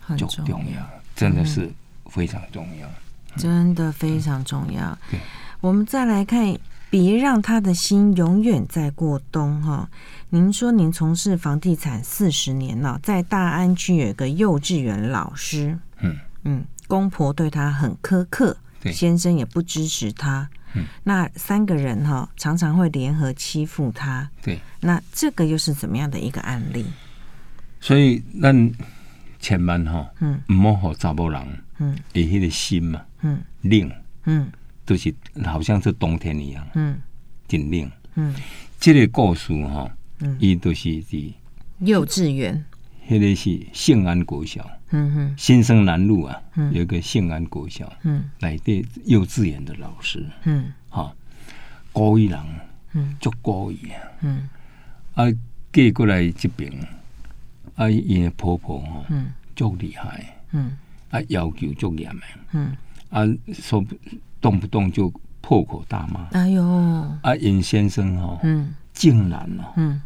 [0.00, 0.30] 很重
[0.72, 1.70] 要，真的是
[2.06, 2.88] 非常重要，
[3.36, 5.20] 真的非常重要，对。
[5.60, 6.56] 我们再来看，
[6.90, 9.88] 别让他的心永远在过冬哈。
[10.28, 16.18] 您说您从事房地产四十年了，在大安区有一个幼稚园老师，嗯。
[16.42, 18.90] 嗯，公婆对他很苛刻，对。
[18.90, 26.86] 先生也不支持他，嗯，那三个人哈常常会联合欺负他，对，那这个又是怎么样的一个案例？
[27.78, 28.52] 所以那
[29.38, 33.92] 千万哈，嗯，唔好找某人，嗯，有迄个心嘛，嗯，冷，
[34.24, 34.50] 嗯。
[34.86, 35.14] 就是
[35.44, 37.00] 好像是冬天一样，嗯，
[37.46, 38.34] 真冷，嗯，
[38.80, 39.88] 这个故事哈，
[40.20, 41.34] 嗯，伊都是的
[41.78, 42.64] 幼稚园，
[43.08, 51.14] 迄个是信安国小，嗯哼，新生南路啊，嗯，有一个信安国小，嗯，来对幼稚园的老师，嗯，哈，
[51.92, 52.40] 高一人，
[52.94, 54.48] 嗯，足高一啊，嗯，
[55.14, 55.24] 啊，
[55.72, 56.72] 嫁过来这边，
[57.76, 60.76] 啊，伊的婆婆哈，嗯，足厉害，嗯，
[61.10, 62.76] 啊，要求足严的，嗯，
[63.10, 63.84] 啊，说。
[64.40, 66.62] 动不动就破口大骂，哎呦！
[67.22, 70.00] 啊，尹先生哦，嗯，竟然哦，嗯，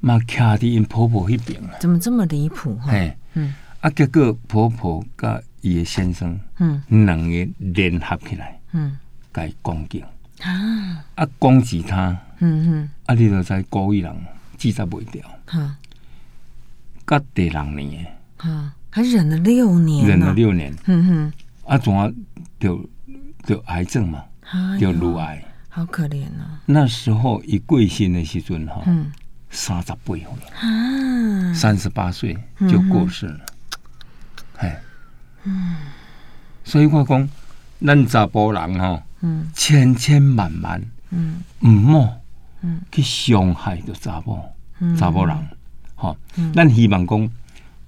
[0.00, 2.78] 嘛卡伫因婆婆那边啊，怎么这么离谱？
[2.86, 8.96] 哎，嗯，啊，结果婆婆甲伊的先生，嗯，两个联合起来，嗯，
[9.32, 10.04] 该攻击。
[10.42, 14.14] 啊，啊，攻击他，嗯哼，啊，你都在故意人
[14.56, 15.76] 记在不掉，哈，
[17.06, 21.32] 甲第六年，哈，还忍了六年，忍了六年，嗯哼，
[21.66, 22.10] 啊，怎啊
[22.60, 22.88] 就。
[23.46, 24.24] 得癌症嘛，
[24.80, 26.60] 得乳癌，好可怜啊！
[26.66, 28.82] 那时候一贵姓的时阵哈，
[29.50, 30.26] 三十八岁。
[30.60, 32.36] 啊，三十八岁
[32.68, 33.46] 就过世了，
[34.58, 34.80] 哎，
[35.44, 35.76] 嗯，
[36.64, 37.28] 所以我讲，
[37.80, 42.20] 咱查甫人哈，嗯，千千万万，嗯，唔好，
[42.62, 44.38] 嗯，去伤害着查甫，
[44.98, 45.36] 查甫人，
[45.94, 46.16] 哈，
[46.52, 47.30] 咱希望讲，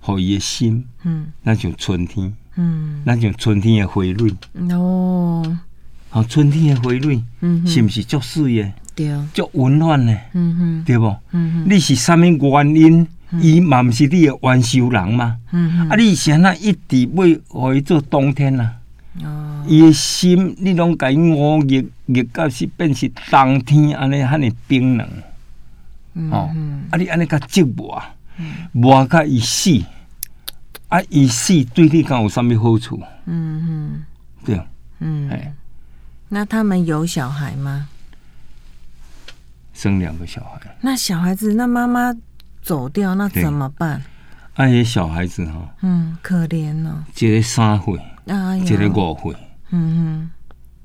[0.00, 2.32] 互伊的心，嗯，那像春天。
[2.60, 4.34] 嗯，那像春天的花蕊。
[4.72, 5.58] 哦，
[6.10, 8.72] 好，春天的花蕊，嗯，是不是足水的？
[8.96, 11.06] 对，足温暖的，嗯哼，对不？
[11.30, 13.06] 嗯哼，你是啥物原因
[13.40, 15.36] 伊嘛毋是你的元首人嘛？
[15.52, 18.74] 嗯，啊，你现在一直要互伊做冬天啊？
[19.22, 25.08] 哦，伊的心你拢甲伊熬热热到是变是冬天安尼，安尼冰冷。
[26.32, 26.50] 哦，
[26.90, 28.02] 啊，你安尼甲折磨，
[28.72, 29.70] 磨甲伊死，
[30.88, 33.00] 啊，伊死对你敢有啥物好处？
[33.26, 34.04] 嗯哼，
[34.44, 34.60] 对，
[35.00, 35.52] 嗯，哎，
[36.28, 37.88] 那他们有小孩吗？
[39.72, 40.60] 生两个小孩。
[40.80, 42.14] 那小孩子，那妈妈。
[42.60, 44.02] 走掉那怎么办？
[44.54, 47.02] 那些小孩子哈，嗯，可怜哦。
[47.16, 47.94] 一个三岁，
[48.62, 49.36] 一个五岁，
[49.70, 50.28] 嗯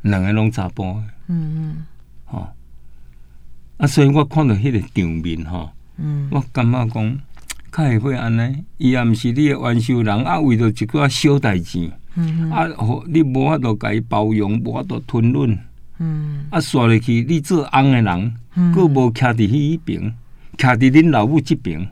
[0.02, 0.84] 哼，两个拢查甫，
[1.28, 1.86] 嗯嗯，
[2.30, 2.48] 哦，
[3.76, 7.20] 啊，所以我看到迄个场面哈，嗯，我感觉讲，
[7.76, 11.92] 较会安尼，伊也毋是你的冤仇人，啊，为着一寡小代志，
[12.52, 12.68] 啊，
[13.08, 15.58] 你无法度甲伊包容，无法度吞忍，
[15.98, 18.34] 嗯，啊，煞入去，你做翁的人，
[18.74, 20.14] 佫无徛伫迄边。
[20.56, 21.90] 徛伫恁老母即边，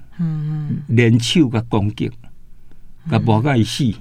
[0.85, 2.11] 联手甲攻击，
[3.09, 3.91] 甲无甲伊死。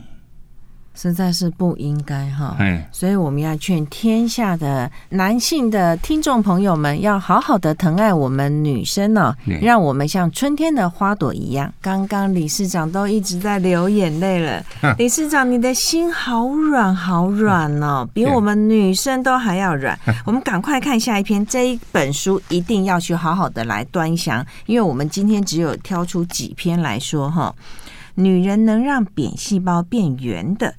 [0.94, 2.56] 实在是不应该哈，
[2.92, 11.72] 所以我们要劝天下的男性的听众朋友们，要好好的疼爱我们女生呢，让我们像春天的花朵一样。
[11.80, 14.62] 刚刚理事长都一直在流眼泪了，
[14.98, 19.98] 理事长你的心好软好软哦，比我们女生都还要软。
[20.26, 27.54] 我们赶快看下一篇，这一本书一定要去好好的来端详，因为我们今天只有挑出几篇来说哈。
[28.14, 30.74] 女人能让扁细胞变圆的，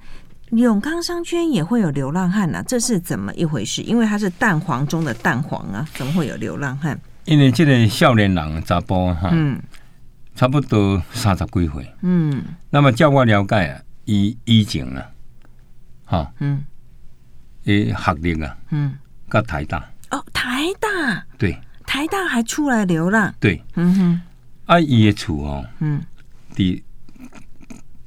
[0.51, 2.63] 永康商圈也会有流浪汉呢、啊？
[2.67, 3.81] 这是怎么一回事？
[3.81, 6.99] 因为它是蛋黄中的蛋黄啊，怎么会有流浪汉？
[7.25, 9.61] 因为这个少年人查甫哈，嗯，
[10.35, 15.05] 差不多三十几岁，嗯，那么照我了解啊，以以前啊，
[16.05, 16.63] 哈，嗯，
[17.65, 18.93] 诶，学历啊，嗯，
[19.29, 19.89] 个台大。
[20.09, 21.23] 哦，台大？
[21.37, 24.21] 对，台大还出来流浪，对，嗯哼，
[24.65, 26.01] 啊，伊的厝哦，嗯，
[26.53, 26.83] 第。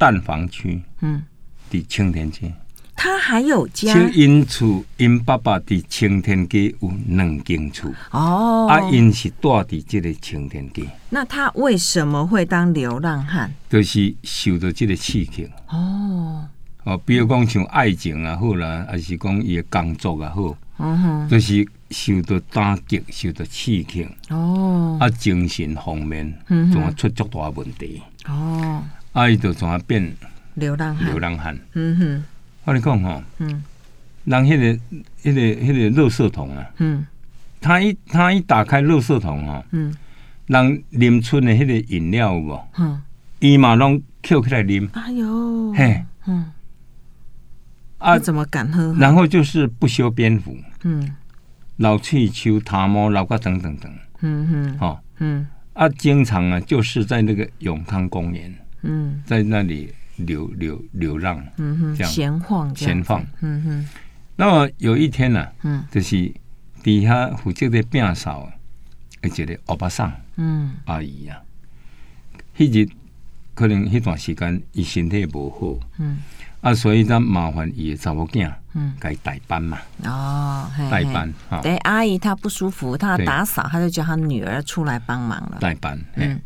[0.04, 1.22] 蛋黄区，嗯，
[1.70, 2.52] 在青田街，
[2.94, 3.90] 他还有家。
[4.12, 7.90] 因厝因爸爸在青田街有两间厝。
[8.10, 10.84] 哦，啊，因是住伫这个青田街。
[11.08, 13.50] 那他为什么会当流浪汉？
[13.70, 15.48] 就是受到这个刺激。
[15.70, 16.46] 哦。
[16.82, 24.06] 哦，比如讲像爱情也好啦，还是讲伊的工作也好，嗯哼，就是受到打击、受到刺激。
[24.28, 28.02] 哦，啊，精神方面嗯总要出足大问题。
[28.26, 28.82] 哦。
[29.14, 30.14] 阿伊就怎啊变
[30.54, 31.06] 流浪汉？
[31.06, 31.58] 流浪汉。
[31.72, 32.24] 嗯哼，
[32.64, 33.62] 我跟你讲吼，嗯，
[34.24, 34.64] 人迄个、
[35.22, 37.06] 迄个、迄个垃圾桶啊，嗯，
[37.60, 39.94] 他一他一打开垃圾桶哈，嗯，
[40.46, 42.68] 人啉出的迄个饮料有无？
[42.78, 43.00] 嗯，
[43.38, 44.88] 伊嘛拢捡起来啉。
[44.92, 46.52] 哎呦，嘿，嗯，
[47.98, 48.92] 啊，怎么敢喝？
[48.98, 51.08] 然后就是不修边幅，嗯，
[51.76, 58.52] 老气球、塔毛、老瓜等等等，嗯哼，哦，嗯，啊，经常啊，就是在那个永康公园。
[58.84, 62.12] 嗯，在那里流流流浪，嗯哼，这样。
[62.12, 63.88] 闲晃闲晃，嗯哼。
[64.36, 66.32] 那么有一天呢、啊，嗯，就是
[66.82, 68.50] 底下负责的变嫂，
[69.22, 72.88] 而且的欧巴桑，嗯，阿姨呀、啊，迄日
[73.54, 76.18] 可能迄段时间伊身体无好，嗯，
[76.60, 81.60] 啊，所以咱麻烦伊的查某囝，嗯，该代班嘛，哦，代班哈。
[81.62, 86.40] 对，阿姨她不舒服，她要打扫，她就叫她女儿出来帮忙了，代班，嗯，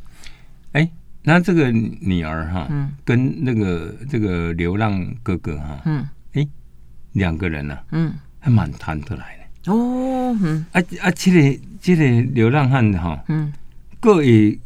[0.73, 0.91] 哎、欸。
[1.29, 2.67] 那这个女儿哈，
[3.05, 6.49] 跟那个这个流浪哥哥哈，嗯，哎，
[7.13, 13.53] 两个人呢，嗯，还蛮谈得来的哦，嗯，啊啊，这个这个流浪汉哈，嗯，
[14.01, 14.59] 各也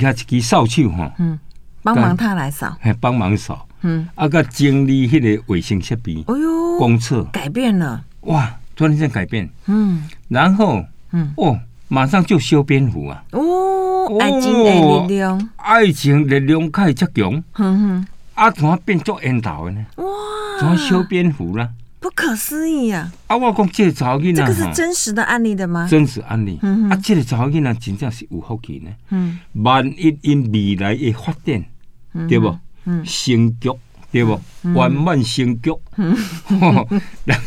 [0.00, 1.38] 拿一支扫帚哈，嗯，
[1.84, 7.22] 帮忙他来扫，还帮忙扫，嗯，啊个经理那个卫生设备，哎呦，公厕。
[7.26, 13.79] 改变了，哇，突然间改变，嗯，然后，嗯，哦，马上就修边幅啊，哦。
[14.18, 17.42] 爱情的力量，爱情力量可以这强。
[18.34, 19.86] 啊，怎么变做烟头的呢？
[19.96, 20.04] 哇，
[20.58, 21.68] 怎么修蝙蝠了？
[22.00, 23.12] 不可思议呀！
[23.26, 25.86] 啊，我讲这个查某囡仔，这个是真实的案例的吗？
[25.86, 26.58] 真实案例。
[26.88, 28.90] 啊，这个查某囡仔真正是有福气呢。
[29.10, 31.62] 嗯，万一因未来的发展，
[32.26, 32.56] 对不？
[32.86, 33.70] 嗯，成局
[34.10, 34.40] 对不？
[34.62, 35.70] 圆满成局。
[35.98, 36.16] 嗯，
[37.26, 37.38] 然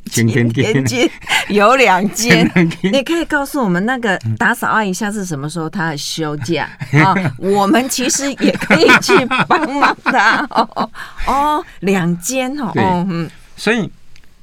[0.00, 0.10] 后。
[0.10, 1.10] 青田街
[1.48, 2.50] 有两间，
[2.92, 6.68] 你可以告诉我们那个打扫阿姨下次什么时候她休假
[7.04, 7.14] 啊？
[7.38, 9.12] 我们其实也可以去
[9.48, 10.90] 帮忙的哦。
[11.26, 12.72] 哦，两间哦，
[13.08, 13.90] 嗯，所以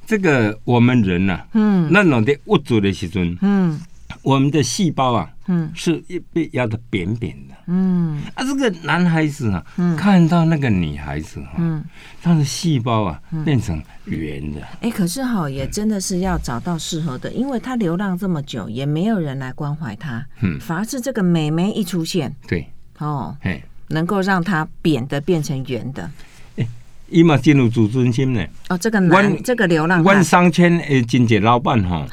[0.05, 3.79] 这个我们人呐，嗯，那种的物主的时阵，嗯。
[4.21, 6.03] 我们的细胞啊，嗯，是
[6.33, 11.83] 被压的扁扁的，嗯，啊，这个男孩子啊，嗯，看到那个女孩子哈，嗯，
[12.21, 22.67] 他的细胞啊，变成圆的，哎，可是哈，也真的是要找到适合的，因为他流浪这么久，也没有人来关怀他，嗯，反而是这个美眉一出现，对，
[22.99, 26.09] 哦，嘿，能够让他扁的变成圆的。
[26.57, 26.67] 哎，
[27.09, 28.45] 伊嘛进入自尊心呢。
[28.69, 32.05] 哦，这个男，这个流浪汉，阮商圈诶，真济老板哈。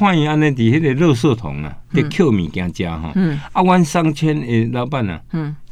[0.00, 3.12] 看伊安尼伫迄个垃圾桶啊，伫捡物件食哈。
[3.52, 5.20] 啊，阮商圈诶老板啊，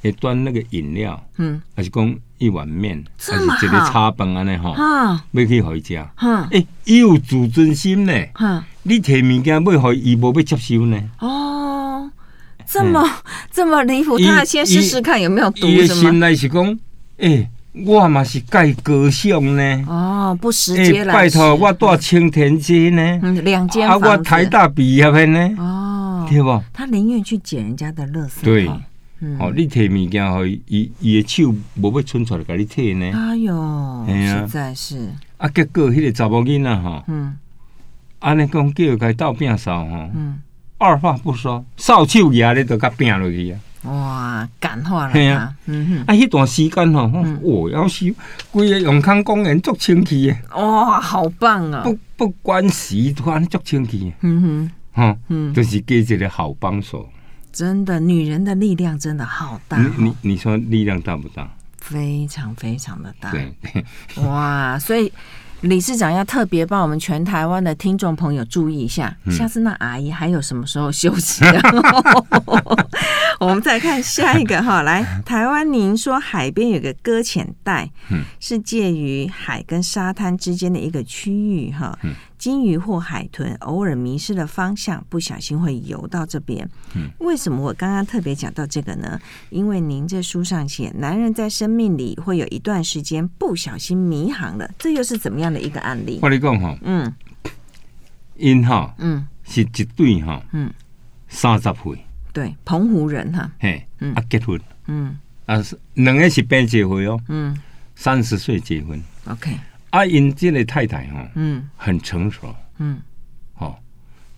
[0.02, 1.18] 会端那个饮料，
[1.74, 4.74] 还是讲一碗面，还是一个炒饭安尼吼，
[5.32, 5.94] 要去互伊食。
[6.50, 8.12] 诶，伊有自尊心呢。
[8.82, 11.02] 你摕物件要互伊，无要接受呢。
[11.20, 12.10] 哦，
[12.66, 13.02] 这么
[13.50, 15.82] 这么离谱，他先试试看有没有毒，是吗？
[15.82, 16.78] 伊心内是讲，
[17.16, 17.48] 诶。
[17.72, 19.84] 我嘛是盖高尚呢。
[19.86, 21.14] 哦，不直接来。
[21.14, 23.20] 拜托，我住青田街呢。
[23.22, 24.06] 嗯，两间房子。
[24.06, 25.54] 啊，我台大毕业的呢。
[25.58, 26.62] 哦，对不？
[26.72, 28.42] 他宁愿去捡人家的垃圾。
[28.42, 28.68] 对。
[29.40, 33.12] 哦，你摕物件，互伊，伊的手无要伸出来，甲你摕呢。
[33.12, 35.12] 哎呦，实在是。
[35.38, 37.36] 啊，结果迄个查某囡仔吼，嗯，
[38.20, 40.38] 安尼讲叫伊斗摒扫吼，嗯，
[40.78, 43.58] 二话不说，扫帚牙咧就甲摒落去啊。
[43.88, 45.54] 哇，感化了啊。
[45.66, 48.14] 嗯哼，啊，迄段时间吼，我要是
[48.50, 50.40] 规个永康公园足清气诶。
[50.54, 51.82] 哇，好棒啊！
[51.82, 54.12] 不不管时段足清气。
[54.20, 57.08] 嗯哼，哈，嗯，就是给一个好帮手。
[57.52, 59.78] 真的，女人的力量真的好大。
[59.78, 61.48] 你你你说力量大不大？
[61.78, 63.30] 非常非常的大。
[63.30, 63.54] 对，
[64.22, 65.12] 哇，所以。
[65.62, 71.44] 理事长要特别帮我们全台湾的听众朋友注意一下，下次那阿姨还有什么时候休息？
[73.40, 77.90] 我们再看下一个哈，来台湾，您说海边有个搁浅带，
[78.38, 81.98] 是介于海跟沙滩之间的一个区域哈。
[82.38, 86.68] 鲸鱼或海豚偶尔迷失了方向，不小心会游到这边。
[86.94, 89.20] 嗯，为什么我刚刚特别讲到这个呢？
[89.50, 96.20] 因为您在书上写，男人在生命里会有一段时间不小心迷航了，这又是怎么样的一个案例？
[96.22, 97.12] 我跟你讲哈，嗯，
[98.36, 100.72] 因哈，嗯，是一对哈，嗯，
[101.28, 107.58] 三十岁，对，澎湖人哈，嘿，嗯，啊结婚，嗯，啊是两个是变结婚哦，嗯，
[107.96, 109.58] 三十岁结婚，OK。
[109.90, 113.00] 阿英这类太太哈，嗯，很成熟，嗯，
[113.58, 113.74] 哦，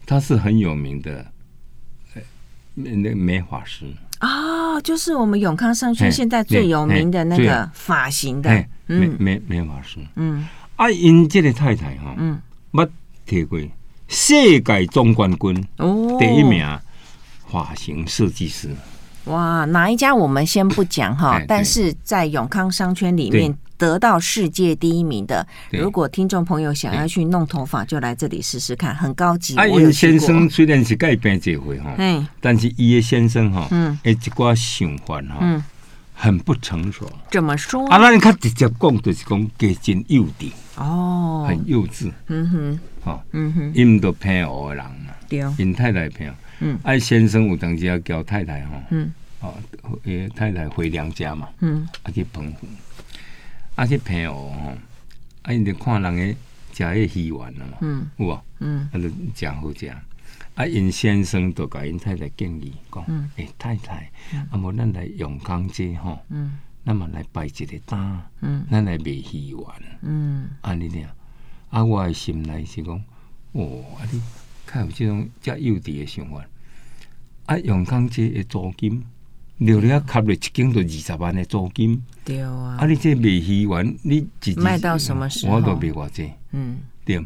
[0.07, 1.27] 她是很有名的，
[2.75, 3.85] 那那美发师。
[4.19, 8.51] 啊，就是我们永康商圈现在最有名的那个发型的，
[8.87, 12.41] 美美美发师，嗯，阿英这类太太哈，嗯，
[12.73, 12.89] 捌
[13.27, 13.59] 提过
[14.07, 16.65] 世界总冠军哦，第一名
[17.49, 18.69] 发型设计师，
[19.25, 23.57] 哇，哪一家我们先不讲哈， 但是在永康商圈里面。
[23.81, 29.57] 得到世界第一名的，如果听众朋友想要去弄头发，就来这里试试看，很高级。
[29.57, 31.97] 阿英先生虽然是改变这回哈，
[32.43, 35.65] 但是伊的先生哈，嗯，一寡想法哈，嗯，
[36.13, 37.11] 很不成熟。
[37.31, 37.89] 怎么说？
[37.89, 40.53] 啊，那你看直接讲就是讲给真幼稚。
[40.77, 42.13] 哦，很幼稚。
[42.27, 49.55] 嗯哼，哦，嗯哼，因都偏学的人嘛，对，因太太偏，嗯，哎，先生有当时要叫太太哈，嗯，哦，
[50.37, 52.67] 太太回娘家嘛，嗯，啊去澎湖。
[53.77, 54.77] 啊，去朋友吼，
[55.43, 56.37] 啊，因着看人诶
[56.73, 58.43] 食迄鱼丸啊嘛，嗯，有无？
[58.59, 59.87] 嗯，啊，着诚好食。
[60.55, 71.09] 啊，因先生都甲因太太建议讲，诶、嗯欸，太太，嗯、啊，无咱来永康街吼，嗯，咱嘛来摆一个摊，嗯，咱来卖鱼丸，嗯，安尼俩，
[71.71, 73.03] 啊，我诶心内是讲，
[73.53, 74.21] 哦，啊，你
[74.67, 76.45] 较有即种遮幼稚诶想法，
[77.47, 79.03] 啊，永康街诶租金。
[79.59, 82.03] 留了啊，卡了一间都二十万诶租金。
[82.31, 82.77] 对啊。
[82.79, 85.57] 啊，你这卖鱼丸，你自己卖到什么时候？
[85.57, 86.31] 我都卖偌济。
[86.53, 86.79] 嗯。
[87.05, 87.19] 对。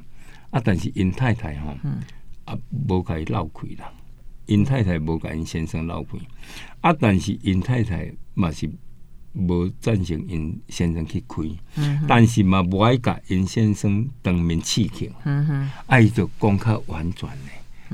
[0.51, 1.99] 啊，但是因太太吼，嗯、
[2.47, 2.57] 啊，
[2.89, 3.93] 无甲伊闹开啦。
[4.47, 6.19] 因太太无甲因先生闹开。
[6.81, 8.71] 啊，但是因太太嘛是
[9.35, 11.43] 无赞成因先生去开。
[11.77, 12.05] 嗯。
[12.09, 15.11] 但是嘛无爱甲因先生当面刺激。
[15.87, 17.53] 啊，伊就讲较婉转嘞。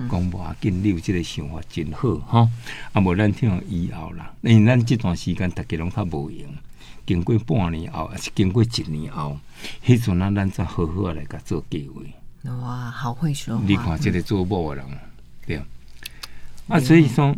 [0.09, 2.49] 讲无要紧，你有这个想法真好吼！
[2.93, 6.47] 啊，无咱听以后啦，因为咱这段时间大家拢较无闲，
[7.11, 9.37] 经过半年后，还是经过一年后，
[9.85, 12.01] 迄阵啊，咱才好好来甲做计划。
[12.63, 13.65] 哇，好会说话！
[13.67, 14.99] 你看这个做某的人，嗯、
[15.45, 15.67] 对啊，
[16.69, 17.37] 啊所以说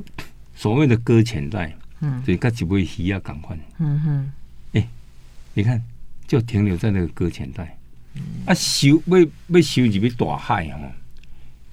[0.55, 3.59] 所谓的搁浅带，嗯，就甲一尾鱼啊共款。
[3.79, 4.33] 嗯哼，
[4.75, 4.89] 哎、欸，
[5.55, 5.83] 你看，
[6.27, 7.79] 就停留在那个搁浅带，
[8.13, 10.81] 嗯、啊，收要要收入去大海吼。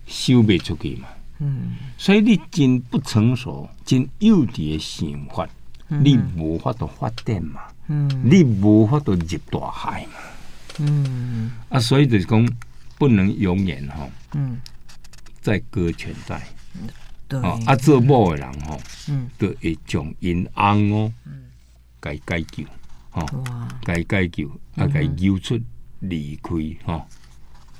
[0.07, 1.09] 收不出去嘛？
[1.39, 5.45] 嗯，所以你真不成熟、真幼稚的想法，
[5.89, 7.59] 嗯、你无法度发展嘛？
[7.89, 10.03] 嗯，你无法度入大海。
[10.05, 10.13] 嘛？
[10.79, 12.47] 嗯，啊，所以就是讲
[12.97, 14.57] 不能永远哈，嗯，
[15.41, 16.41] 在搁浅带，
[17.27, 18.77] 对，啊，做某的人哈，
[19.09, 21.43] 嗯，都会将因翁哦，嗯，
[21.99, 22.63] 该解救，
[23.09, 25.59] 哈，哇，该解救，啊，该救出
[25.99, 27.05] 离开哈，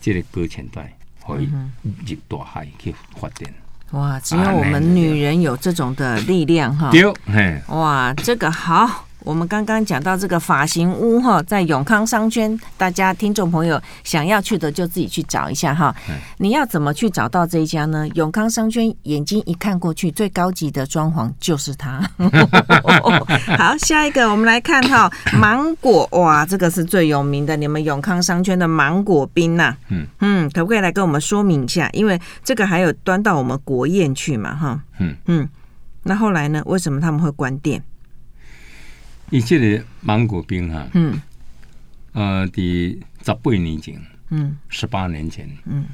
[0.02, 0.94] 这个搁浅带。
[1.28, 1.48] 可以
[1.84, 3.54] 入大海去发展。
[3.92, 6.90] 哇，只有我们女人有这种的力量哈。
[6.90, 9.06] 对，嘿，哇，这个好。
[9.24, 15.94] 我们刚刚讲到这个发型屋哈，在永康商圈，大家听众朋友想要去的就自己去找一下哈。
[16.38, 18.08] 你要怎么去找到这一家呢？
[18.16, 22.00] 永康商圈眼睛一看过去，最高级的装潢就是它。
[23.58, 29.76] 好，下一个我们来看哈，芒果哇，这个是最有名的，你们永康商圈的芒果冰呐。
[29.90, 31.90] 嗯嗯，可不可以来跟我们说明一下？
[31.92, 34.82] 因为这个还有端到我们国宴去嘛哈。
[35.00, 35.50] 嗯嗯，
[36.04, 36.64] 那后来呢？
[36.66, 37.84] 为什么他们会关店？
[39.32, 41.22] 伊即个芒果冰哈，嗯，
[42.14, 45.86] 呃，伫十八年前，嗯，十八年前，嗯，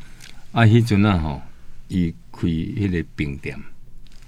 [0.54, 1.42] 啊，迄阵啊，吼，
[1.90, 3.60] 伊开迄个冰店，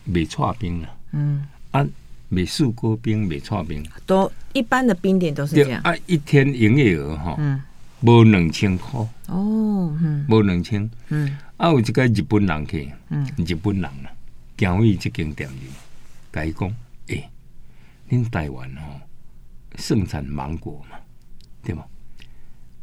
[0.04, 1.86] 卖剉冰啊，嗯，啊，
[2.28, 7.62] 卖四果冰，卖剉冰，都一般的冰店都是这样，啊，一天营业额哈，嗯，
[8.02, 14.12] 无两千块，哦，嗯，无两千，嗯，啊，有一个日本人去，嗯，日本人啊，
[14.58, 15.56] 行去即间店里，
[16.34, 16.70] 甲伊讲，
[17.08, 17.30] 诶。
[18.10, 19.02] 恁台湾哦，
[19.76, 20.98] 盛产芒果嘛，
[21.64, 21.84] 对吗？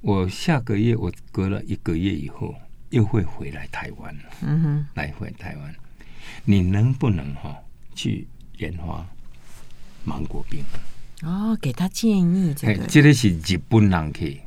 [0.03, 2.55] 我下个月我隔了一个月以后
[2.91, 5.75] 又会回来台湾，嗯哼，来回台湾，
[6.45, 7.57] 你能不能哈
[7.95, 9.07] 去研发
[10.05, 10.63] 芒果冰？
[11.23, 14.43] 哦，给他建议，这个，这个是日本人去，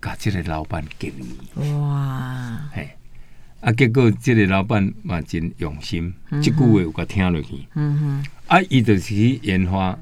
[0.00, 1.36] 甲这个老板建议，
[1.78, 2.95] 哇，嘿。
[3.60, 3.72] 啊！
[3.72, 7.54] 结果这个老板嘛真用心，这句话有甲听落去。
[7.74, 9.98] 嗯哼，啊，伊就是去研发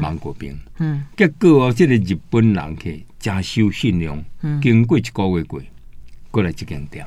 [0.00, 0.56] 芒果冰。
[0.78, 4.22] 嗯，结果哦，这个日本人去诚守信用。
[4.42, 5.60] 嗯，经过一个月过，
[6.30, 7.04] 过来这间店。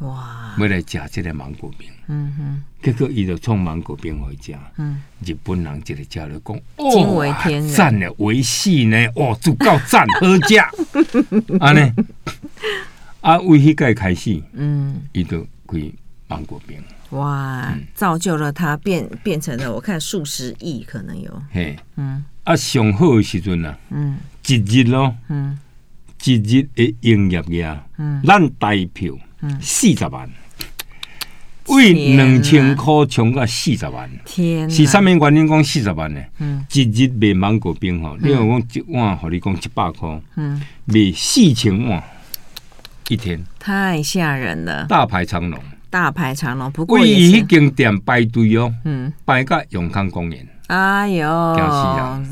[0.00, 0.54] 哇！
[0.58, 1.88] 要来吃这个芒果冰。
[2.08, 4.58] 嗯哼，结果伊就创芒果冰回家。
[4.76, 11.58] 嗯，日本人这个食了讲，惊为天人，赞了，维系呢，哦，足够赞， 好食。
[11.58, 11.92] 安尼。
[13.26, 15.80] 啊，为迄个开始，嗯，伊就开
[16.28, 16.78] 芒果冰，
[17.10, 24.16] 哇，嗯、造就了它变变成了，我看数十亿可能有，嘿，嗯，啊，上好的时阵啊，嗯，
[24.46, 25.58] 一日咯，嗯，
[26.22, 30.30] 一日的营业额，嗯，咱代票，嗯，四十万，
[31.66, 36.22] 为两千块冲到四十万，天，是啥物原因讲四十万呢？
[36.38, 42.00] 嗯，一日卖芒果冰吼，你讲一碗，和你讲一百块，嗯，卖四千碗。
[43.08, 46.70] 一天太吓人了，大排长龙，大排长龙。
[46.72, 50.46] 不过一间店排队哦，嗯，排个永康公园。
[50.66, 51.56] 哎呦，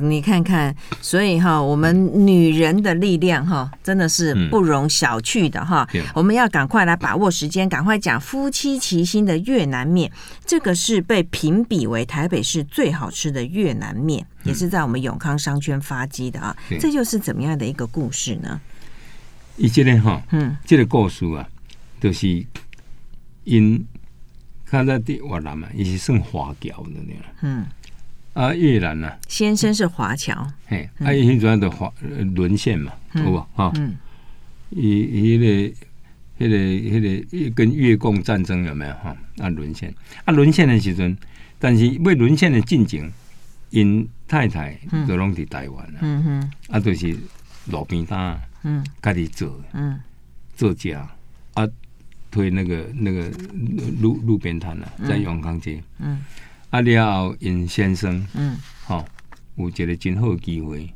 [0.01, 5.89] 你看看，所以哈，我们女人的力量哈，真的是不容小觑的哈。
[5.95, 10.11] 嗯、我们要赶快来把握时间，赶快讲夫妻齐心的越南面。
[10.45, 16.57] 这个是被评比为台北市最好吃的越南面，嗯、也是在我们永康商圈发迹的啊。
[16.71, 18.61] 嗯、这就是怎么样的一个故事呢？
[19.57, 21.49] 伊即个吼，嗯，这个故事啊，
[22.01, 22.45] 就是
[23.45, 23.87] 因
[24.65, 27.65] 看在的越南嘛，伊是算华侨的呢，嗯，
[28.33, 31.93] 啊越南呐，先生是华侨，嘿，啊伊主要的华
[32.35, 33.47] 沦陷嘛，好无？
[33.55, 33.73] 吼？
[33.77, 33.97] 嗯，
[34.71, 35.47] 伊伊个
[36.37, 38.93] 迄个迄个跟越共战争有没有？
[38.95, 39.17] 哈？
[39.39, 39.95] 啊沦陷，
[40.25, 41.17] 啊沦陷的时阵，
[41.61, 43.09] 但是未沦陷的进程，
[43.71, 44.77] 因太太
[45.07, 47.17] 都拢伫台湾啊，嗯哼，啊就是
[47.67, 48.41] 路边摊。
[48.65, 50.01] 嗯，家己做，嗯，
[50.57, 51.07] 做家
[51.53, 51.69] 啊，
[52.31, 53.31] 推那个那个
[54.01, 56.25] 路路边摊啊，在永康街，嗯，
[56.71, 59.05] 啊了后尹先生，嗯，好，
[59.57, 60.91] 有一个真好的机会，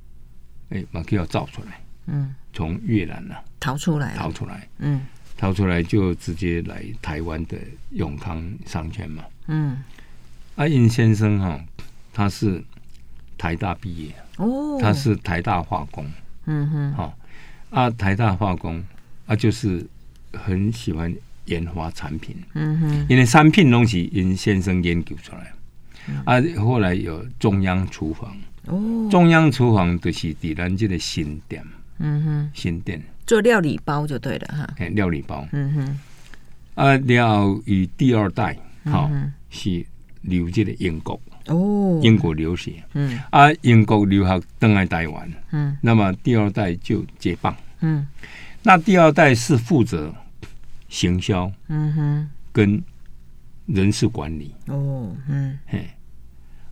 [0.70, 5.06] 哎，马上要造出来，嗯，从越南啊逃出来，逃出来，嗯，
[5.36, 7.58] 逃出来就直接来台湾的
[7.90, 9.82] 永康商圈嘛，嗯，
[10.56, 11.60] 啊尹先生哈，
[12.14, 12.64] 他是
[13.36, 16.06] 台大毕业，哦，他是台大化工，
[16.46, 17.17] 嗯哼，好。
[17.70, 18.82] 啊，台大化工
[19.26, 19.86] 啊，就是
[20.32, 21.14] 很喜欢
[21.46, 22.36] 研发产品。
[22.54, 25.52] 嗯哼，因为产品东西因先生研究出来。
[26.08, 28.36] 嗯、啊，后来有中央厨房。
[28.66, 31.62] 哦，中央厨房就是在咱这个新店。
[31.98, 34.74] 嗯哼，新店做料理包就对了哈。
[34.78, 35.46] 哎，料理包。
[35.52, 35.98] 嗯哼，
[36.74, 39.84] 啊，然后与第二代好、嗯、哼是
[40.22, 41.20] 留这个英国。
[41.48, 48.06] 哦，英国留学，嗯，啊，英国留学登来台湾，嗯，那么第二代就接棒，嗯，
[48.62, 50.14] 那第二代是负责
[50.88, 52.82] 行销，嗯哼，跟
[53.66, 55.88] 人事管理，哦，嗯，嘿，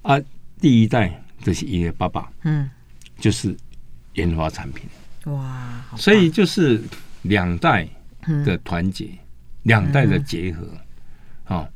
[0.02, 0.20] 啊，
[0.60, 2.70] 第一代就是爷爷爸爸，嗯，
[3.18, 3.56] 就是
[4.14, 4.88] 研发产品，
[5.32, 6.82] 哇，所以就是
[7.22, 7.88] 两代
[8.44, 9.08] 的团结，
[9.62, 10.68] 两代的结合，
[11.44, 11.68] 啊。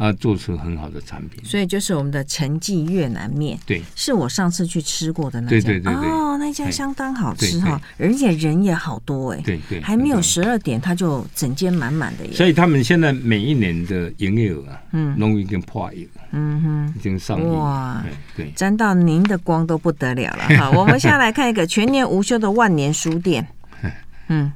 [0.00, 1.44] 啊，做出很好的产品。
[1.44, 6.10] 所以就是我们的陈记越南面，对，是我上次去吃过的那家，对对对对。
[6.10, 12.32] 哦，那家相当好吃哈，而且人也好多哎，对对，还没有十二点，他就整间满满的耶。
[12.32, 17.46] 所以他们现在每一年的营业额啊，嗯，都已经破亿，嗯哼，已经上亿。
[17.46, 18.02] 哇，
[18.34, 20.70] 对，沾到您的光都不得了了哈。
[20.74, 23.46] 我们下来看一个全年无休的万年书店，
[24.28, 24.50] 嗯，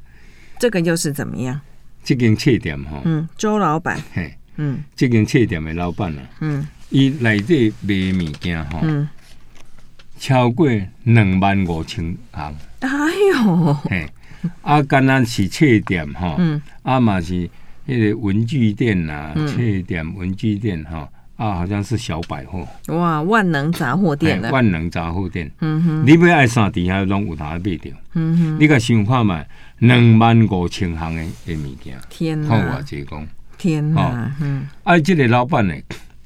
[0.59, 1.61] 这个又是怎么样？
[2.03, 9.09] 这间切点哈，嗯，周老板，嘿，嗯，这间册店的老板啊，嗯，伊内底卖物件吼，嗯，
[10.19, 10.69] 超过
[11.05, 12.89] 两万五千行，哎
[13.33, 14.07] 呦，嘿，
[14.63, 17.49] 啊，刚刚是册店哈，嗯，啊嘛是
[17.87, 29.45] 迄个文具店呐，册店文具店哈，啊，好像是小百货，哇，万能杂货店，万能杂货店，嗯哼，你要爱啥底下拢有他卖掉，嗯哼，你个想看嘛？
[29.79, 32.49] 两万五千行的的物件，天哪！
[32.49, 33.27] 看我这讲，
[33.59, 34.35] 天哪！
[34.41, 35.75] 嗯，啊，这个老板呢，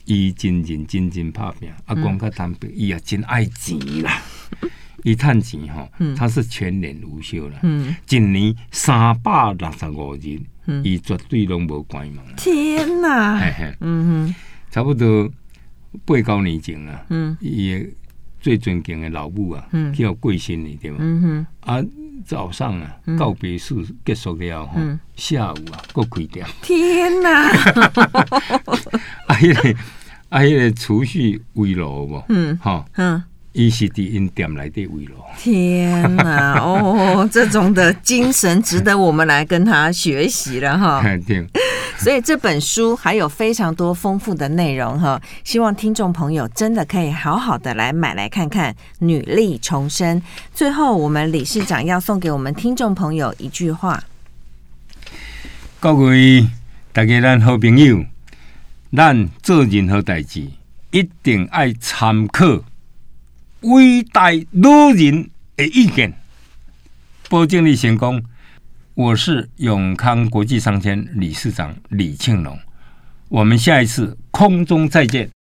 [0.05, 4.23] 伊真真真真拍拼，啊，讲较坦白，伊也真爱钱啦。
[5.05, 7.59] 伊趁钱吼，他是全年无休啦。
[7.63, 10.41] 嗯，一年三百六十五日，
[10.83, 12.19] 伊绝对拢无关门。
[12.37, 13.41] 天哪！
[13.81, 14.35] 嗯哼，
[14.71, 15.31] 差不多
[16.05, 17.87] 八九年前啊，嗯，伊
[18.41, 20.97] 最尊敬的老母啊，嗯，叫贵心的对吧？
[21.01, 21.85] 嗯哼，啊。
[22.25, 24.79] 早上啊，告别式结束了吼，
[25.17, 26.47] 下午啊，搁开店。
[26.63, 27.49] 天哪！
[29.27, 29.79] 啊，迄个
[30.29, 32.25] 啊，迄个储蓄围炉无？
[32.29, 33.23] 嗯，哈，嗯，
[33.59, 35.17] 伊是伫因店内底围炉。
[35.37, 36.61] 天哪！
[36.61, 41.03] 哦，这种的精神值得我们来跟他学习了哈。
[41.27, 41.45] 对。
[41.97, 50.21] 所以这本书还有非常多丰富的内容哈，希望听众朋友真的可以好好的来买来看看《女力重生》。
[50.55, 54.05] 最后，我们理事长要送给我们听众朋友一句话：
[55.81, 56.49] 各位
[56.93, 58.05] 大家，咱好朋友，
[58.97, 60.47] 咱做任何代志
[60.93, 62.63] 一定爱参考
[63.63, 66.13] 伟大女人的意见，
[67.29, 68.23] 保证你成功。
[68.95, 72.57] 我是永康国际商圈理事长李庆龙，
[73.29, 75.31] 我们下一次空中再见。